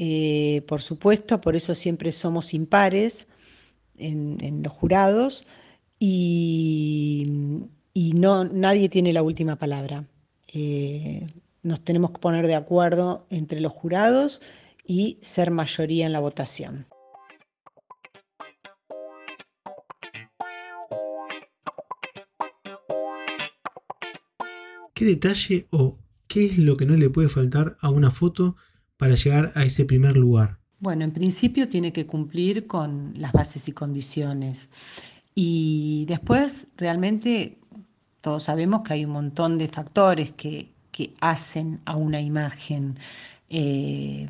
eh, 0.03 0.63
por 0.67 0.81
supuesto, 0.81 1.43
por 1.43 1.57
eso 1.57 1.75
siempre 1.75 2.11
somos 2.11 2.55
impares 2.55 3.29
en, 3.99 4.63
los 4.63 4.73
jurados 4.73 5.47
y, 5.99 7.27
no, 7.95 8.45
nadie 8.45 8.89
tiene 8.89 9.13
la 9.13 9.23
última 9.23 9.57
palabra. 9.57 10.07
Eh, 10.55 11.27
nos 11.63 11.85
tenemos 11.85 12.13
que 12.13 12.19
poner 12.19 12.47
de 12.47 12.55
acuerdo 12.55 13.27
entre 13.29 13.61
los 13.61 13.75
jurados 13.75 14.41
y 14.87 15.19
ser 15.21 15.51
mayoría 15.51 16.07
en 16.07 16.15
la 16.15 16.21
votación. 16.21 16.87
¿Qué 24.95 25.05
detalle 25.05 25.67
o 25.69 25.99
qué 26.27 26.47
es 26.47 26.57
lo 26.57 26.79
que 26.79 26.87
no 26.87 26.97
le 26.97 27.11
puede 27.11 27.29
faltar 27.29 27.77
a 27.83 27.91
una 27.91 28.11
foto 28.11 28.57
para 29.01 29.15
llegar 29.15 29.51
a 29.55 29.65
ese 29.65 29.87
primer 29.87 30.15
lugar? 30.15 30.59
Bueno, 30.79 31.05
en 31.05 31.11
principio 31.11 31.71
tiene 31.71 31.91
que 31.91 32.07
cumplir 32.07 32.67
con 32.67 33.15
las 33.17 33.33
bases 33.33 33.67
y 33.67 33.73
condiciones. 33.73 34.69
Y 35.35 36.05
después, 36.07 36.67
realmente, 36.77 37.59
todos 38.21 38.43
sabemos 38.43 38.83
que 38.83 38.93
hay 38.93 39.07
un 39.07 39.13
montón 39.13 39.57
de 39.57 39.69
factores 39.69 40.33
que, 40.33 40.79
hacen 41.23 41.81
a 41.87 41.97
una 41.97 42.21
imagen. 42.21 42.99
Eh, 43.49 44.29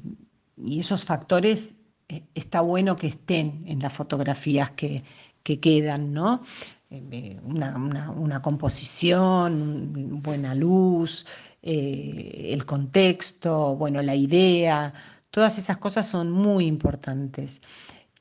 y 0.56 0.78
esos 0.78 1.04
factores 1.04 1.74
eh, 2.08 2.22
está 2.36 2.60
bueno 2.60 2.94
que 2.94 3.08
estén 3.08 3.64
en 3.66 3.80
las 3.80 3.92
fotografías 3.92 4.70
que, 4.70 5.02
quedan, 5.42 6.12
¿no? 6.12 6.42
Eh, 6.90 7.40
una, 7.42 8.40
composición, 8.40 10.20
buena 10.22 10.54
luz, 10.54 11.26
el 11.62 12.64
contexto, 12.66 13.76
bueno, 13.76 14.02
la 14.02 14.14
idea, 14.14 14.94
todas 15.30 15.58
esas 15.58 15.78
cosas 15.78 16.06
son 16.06 16.30
muy 16.30 16.66
importantes. 16.66 17.60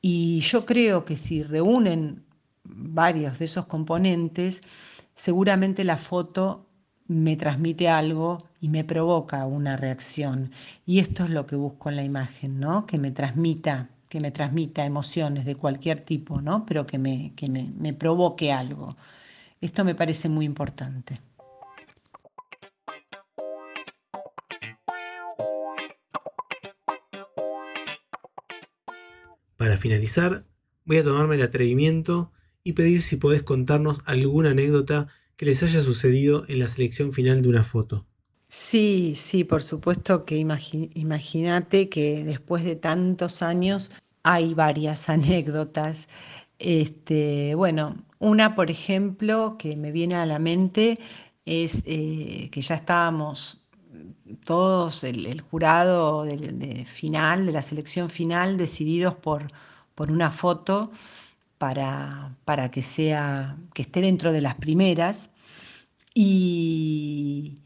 Y 0.02 0.40
yo 0.40 0.64
creo 0.66 1.04
que 1.04 1.16
si 1.16 1.42
reúnen 1.42 2.24
varios 2.64 3.38
de 3.38 3.46
esos 3.46 3.66
componentes, 3.66 4.62
seguramente 5.14 5.84
la 5.84 5.98
foto 5.98 6.66
me 7.08 7.36
transmite 7.36 7.88
algo 7.88 8.38
y 8.60 8.68
me 8.68 8.84
provoca 8.84 9.44
una 9.46 9.76
reacción. 9.76 10.52
Y 10.86 11.00
esto 11.00 11.24
es 11.24 11.30
lo 11.30 11.46
que 11.46 11.56
busco 11.56 11.88
en 11.90 11.96
la 11.96 12.04
imagen, 12.04 12.60
¿no? 12.60 12.86
Que 12.86 12.98
me 12.98 13.10
transmita, 13.10 13.90
que 14.08 14.20
me 14.20 14.30
transmita 14.30 14.84
emociones 14.84 15.44
de 15.44 15.56
cualquier 15.56 16.02
tipo, 16.04 16.40
¿no? 16.40 16.64
Pero 16.66 16.86
que 16.86 16.98
me, 16.98 17.32
que 17.34 17.48
me, 17.48 17.64
me 17.76 17.92
provoque 17.94 18.52
algo. 18.52 18.96
Esto 19.60 19.84
me 19.84 19.94
parece 19.94 20.28
muy 20.28 20.46
importante. 20.46 21.20
Para 29.60 29.76
finalizar, 29.76 30.46
voy 30.86 30.96
a 30.96 31.04
tomarme 31.04 31.34
el 31.34 31.42
atrevimiento 31.42 32.32
y 32.64 32.72
pedir 32.72 33.02
si 33.02 33.16
podés 33.16 33.42
contarnos 33.42 34.00
alguna 34.06 34.52
anécdota 34.52 35.08
que 35.36 35.44
les 35.44 35.62
haya 35.62 35.82
sucedido 35.82 36.46
en 36.48 36.60
la 36.60 36.68
selección 36.68 37.12
final 37.12 37.42
de 37.42 37.50
una 37.50 37.62
foto. 37.62 38.06
Sí, 38.48 39.12
sí, 39.16 39.44
por 39.44 39.62
supuesto 39.62 40.24
que 40.24 40.38
imagínate 40.38 41.90
que 41.90 42.24
después 42.24 42.64
de 42.64 42.74
tantos 42.74 43.42
años 43.42 43.92
hay 44.22 44.54
varias 44.54 45.06
anécdotas. 45.10 46.08
Este, 46.58 47.54
bueno, 47.54 48.02
una, 48.18 48.54
por 48.54 48.70
ejemplo, 48.70 49.56
que 49.58 49.76
me 49.76 49.92
viene 49.92 50.14
a 50.14 50.24
la 50.24 50.38
mente 50.38 50.96
es 51.44 51.82
eh, 51.84 52.48
que 52.50 52.62
ya 52.62 52.76
estábamos 52.76 53.59
todos, 54.44 55.04
el, 55.04 55.40
jurado 55.40 56.24
de, 56.24 56.84
final, 56.84 57.46
de 57.46 57.52
la 57.52 57.62
selección 57.62 58.08
final, 58.08 58.56
decididos 58.56 59.14
por, 59.14 59.48
por 59.94 60.10
una 60.10 60.30
foto 60.30 60.90
para, 61.58 62.36
para 62.44 62.70
que 62.70 62.82
sea, 62.82 63.56
que 63.74 63.82
esté 63.82 64.00
dentro 64.00 64.32
de 64.32 64.40
las 64.40 64.54
primeras. 64.54 65.30
Y, 66.14 67.56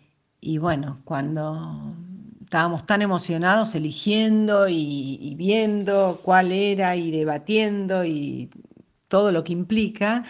bueno, 0.59 1.01
cuando 1.05 1.95
estábamos 2.43 2.87
tan 2.87 3.03
emocionados 3.03 3.75
eligiendo 3.75 4.69
y, 4.69 5.35
viendo 5.37 6.21
cuál 6.23 6.53
era 6.53 6.97
y 6.97 7.11
debatiendo 7.11 8.05
y 8.05 8.51
todo 9.09 9.33
lo 9.33 9.45
que 9.45 9.53
implica, 9.53 10.25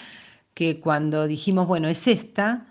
que 0.55 0.81
cuando 0.81 1.27
dijimos, 1.27 1.67
bueno, 1.67 1.89
es 1.89 2.07
esta, 2.07 2.67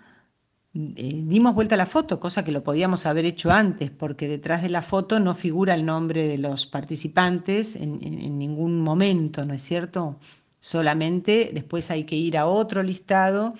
eh, 0.74 1.22
dimos 1.24 1.54
vuelta 1.54 1.76
a 1.76 1.78
la 1.78 1.86
foto, 1.86 2.20
cosa 2.20 2.44
que 2.44 2.52
lo 2.52 2.62
podíamos 2.62 3.06
haber 3.06 3.24
hecho 3.24 3.50
antes, 3.50 3.90
porque 3.90 4.28
detrás 4.28 4.62
de 4.62 4.68
la 4.68 4.82
foto 4.82 5.20
no 5.20 5.34
figura 5.34 5.74
el 5.74 5.86
nombre 5.86 6.26
de 6.26 6.38
los 6.38 6.66
participantes 6.66 7.76
en, 7.76 8.00
en 8.02 8.38
ningún 8.38 8.80
momento, 8.80 9.44
¿no 9.44 9.54
es 9.54 9.62
cierto? 9.62 10.18
solamente 10.64 11.50
después 11.52 11.90
hay 11.90 12.04
que 12.04 12.16
ir 12.16 12.38
a 12.38 12.46
otro 12.46 12.82
listado 12.82 13.52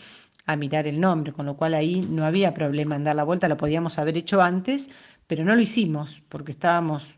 a 0.47 0.57
mirar 0.57 0.87
el 0.87 0.99
nombre, 1.01 1.35
con 1.35 1.45
lo 1.45 1.55
cual 1.55 1.75
ahí 1.75 2.01
no 2.01 2.25
había 2.25 2.55
problema 2.55 2.97
en 2.97 3.05
dar 3.05 3.15
la 3.15 3.25
vuelta, 3.25 3.47
lo 3.47 3.59
podíamos 3.59 3.99
haber 3.99 4.17
hecho 4.17 4.41
antes, 4.41 4.89
pero 5.27 5.45
no 5.45 5.55
lo 5.55 5.61
hicimos 5.61 6.23
porque 6.31 6.53
estábamos 6.53 7.17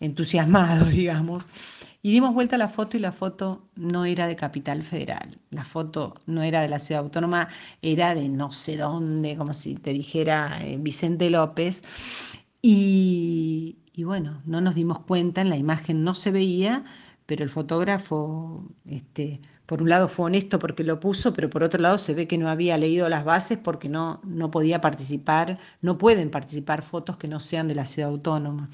entusiasmados, 0.00 0.90
digamos. 0.92 1.46
Y 2.02 2.12
dimos 2.12 2.32
vuelta 2.32 2.56
a 2.56 2.58
la 2.58 2.68
foto 2.68 2.96
y 2.96 3.00
la 3.00 3.12
foto 3.12 3.68
no 3.74 4.04
era 4.04 4.26
de 4.26 4.36
Capital 4.36 4.82
Federal, 4.82 5.40
la 5.50 5.64
foto 5.64 6.14
no 6.26 6.42
era 6.42 6.62
de 6.62 6.68
la 6.68 6.78
ciudad 6.78 7.02
autónoma, 7.02 7.48
era 7.82 8.14
de 8.14 8.28
no 8.28 8.52
sé 8.52 8.76
dónde, 8.76 9.36
como 9.36 9.52
si 9.52 9.74
te 9.74 9.90
dijera 9.92 10.64
eh, 10.64 10.76
Vicente 10.78 11.28
López. 11.28 11.82
Y, 12.62 13.78
y 13.92 14.04
bueno, 14.04 14.42
no 14.46 14.60
nos 14.60 14.74
dimos 14.74 15.00
cuenta, 15.00 15.40
en 15.40 15.48
la 15.50 15.56
imagen 15.56 16.04
no 16.04 16.14
se 16.14 16.30
veía, 16.30 16.84
pero 17.26 17.44
el 17.44 17.50
fotógrafo, 17.50 18.64
este, 18.86 19.40
por 19.66 19.82
un 19.82 19.90
lado 19.90 20.08
fue 20.08 20.26
honesto 20.26 20.58
porque 20.58 20.82
lo 20.82 20.98
puso, 20.98 21.34
pero 21.34 21.50
por 21.50 21.62
otro 21.62 21.80
lado 21.80 21.98
se 21.98 22.14
ve 22.14 22.26
que 22.26 22.38
no 22.38 22.48
había 22.48 22.78
leído 22.78 23.08
las 23.10 23.24
bases 23.24 23.58
porque 23.58 23.88
no, 23.90 24.20
no 24.24 24.50
podía 24.50 24.80
participar, 24.80 25.58
no 25.82 25.98
pueden 25.98 26.30
participar 26.30 26.82
fotos 26.82 27.18
que 27.18 27.28
no 27.28 27.38
sean 27.38 27.68
de 27.68 27.74
la 27.74 27.84
ciudad 27.86 28.10
autónoma. 28.10 28.70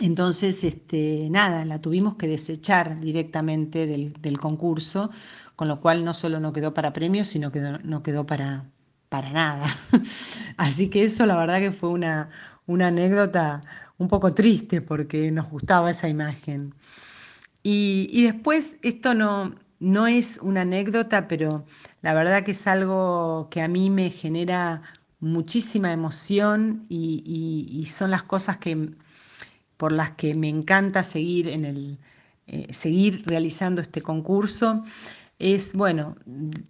Entonces, 0.00 0.62
este, 0.64 1.28
nada, 1.30 1.64
la 1.64 1.80
tuvimos 1.80 2.16
que 2.16 2.28
desechar 2.28 3.00
directamente 3.00 3.86
del, 3.86 4.38
concurso, 4.38 5.10
con 5.56 5.68
lo 5.68 5.80
cual 5.80 6.04
no 6.04 6.12
solo 6.12 6.38
no 6.38 6.52
quedó 6.52 6.74
para 6.74 6.92
premios, 6.92 7.28
sino 7.28 7.50
que 7.50 7.60
no 7.60 8.02
quedó 8.02 8.26
para, 8.26 8.66
para 9.08 9.30
nada. 9.30 9.66
Así 10.56 10.88
que 10.90 11.04
eso 11.04 11.24
la 11.26 11.36
verdad 11.36 11.60
que 11.60 11.72
fue 11.72 11.88
una, 11.88 12.30
una 12.66 12.88
anécdota 12.88 13.62
un 13.98 14.08
poco 14.08 14.34
triste 14.34 14.82
porque 14.82 15.30
nos 15.30 15.48
gustaba 15.50 15.90
esa 15.90 16.08
imagen. 16.08 16.74
Y, 17.62 18.22
después, 18.22 18.76
esto 18.82 19.14
no, 19.14 19.52
no 19.80 20.06
es 20.06 20.38
una 20.40 20.60
anécdota, 20.60 21.26
pero 21.26 21.64
la 22.00 22.14
verdad 22.14 22.44
que 22.44 22.52
es 22.52 22.64
algo 22.68 23.48
que 23.50 23.60
a 23.60 23.66
mí 23.66 23.90
me 23.90 24.10
genera 24.10 24.82
muchísima 25.18 25.92
emoción 25.92 26.84
y, 26.88 27.88
son 27.90 28.12
las 28.12 28.22
cosas 28.22 28.58
que, 28.58 28.90
por 29.76 29.92
las 29.92 30.12
que 30.12 30.34
me 30.34 30.48
encanta 30.48 31.02
seguir, 31.02 31.48
en 31.48 31.64
el, 31.64 31.98
eh, 32.46 32.72
seguir 32.72 33.24
realizando 33.26 33.80
este 33.80 34.02
concurso. 34.02 34.84
Es, 35.38 35.74
bueno, 35.74 36.16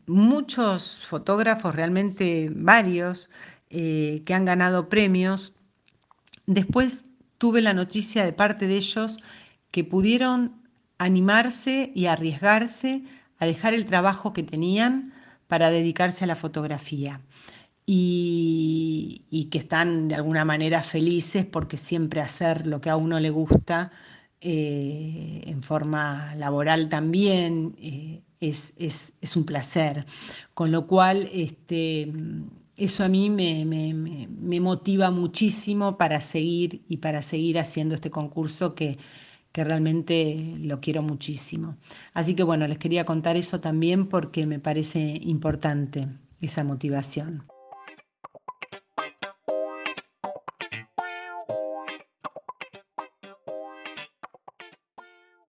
muchos 0.07 1.07
fotógrafos, 1.07 1.75
realmente 1.75 2.51
varios, 2.53 3.31
eh, 3.71 4.23
que 4.25 4.35
han 4.35 4.45
ganado 4.45 4.89
premios. 4.89 5.55
Después 6.47 7.11
tuve 7.39 7.61
la 7.61 7.75
noticia 7.75 8.25
de 8.25 8.33
parte 8.33 8.67
de 8.67 8.77
ellos 8.77 9.21
que 9.71 9.85
pudieron 9.85 10.63
animarse 10.99 11.93
y 11.95 12.07
arriesgarse 12.07 13.05
a 13.39 13.47
dejar 13.47 13.75
el 13.75 13.87
trabajo 13.87 14.33
que 14.33 14.43
tenían 14.43 15.13
para 15.47 15.71
dedicarse 15.71 16.25
a 16.25 16.27
la 16.27 16.37
fotografía. 16.37 17.21
Y, 17.89 19.49
que 19.51 19.59
están 19.59 20.09
de 20.09 20.17
alguna 20.17 20.45
manera 20.45 20.83
felices 20.83 21.47
porque 21.47 21.77
siempre 21.77 22.21
hacer 22.21 22.67
lo 22.67 22.81
que 22.81 22.91
a 22.91 22.97
uno 22.97 23.21
le 23.21 23.31
gusta 23.31 23.93
eh, 24.41 25.45
en 25.47 25.63
forma 25.63 26.35
laboral 26.35 26.89
también 26.89 27.77
eh, 27.79 28.23
es, 28.41 29.37
un 29.37 29.47
placer. 29.47 30.05
Con 30.53 30.73
lo 30.73 30.89
cual, 30.89 31.31
este, 31.33 32.13
eso 32.77 33.05
a 33.05 33.09
mí 33.09 33.31
me, 33.31 33.65
me 33.65 34.61
motiva 34.61 35.11
muchísimo 35.13 35.97
para 35.97 36.21
seguir 36.21 36.83
y 36.89 36.97
para 36.97 37.23
seguir 37.23 37.59
haciendo 37.59 37.95
este 37.95 38.11
concurso 38.11 38.75
que, 38.75 38.99
que 39.57 39.65
realmente 39.65 40.55
lo 40.59 40.83
quiero 40.83 41.01
muchísimo. 41.01 41.79
Así 42.13 42.35
que 42.35 42.43
bueno, 42.43 42.69
les 42.69 42.77
quería 42.77 43.07
contar 43.07 43.39
eso 43.39 43.59
también 43.59 44.07
porque 44.07 44.47
me 44.47 44.59
parece 44.59 45.19
importante 45.23 46.09
esa 46.43 46.63
motivación. 46.63 47.47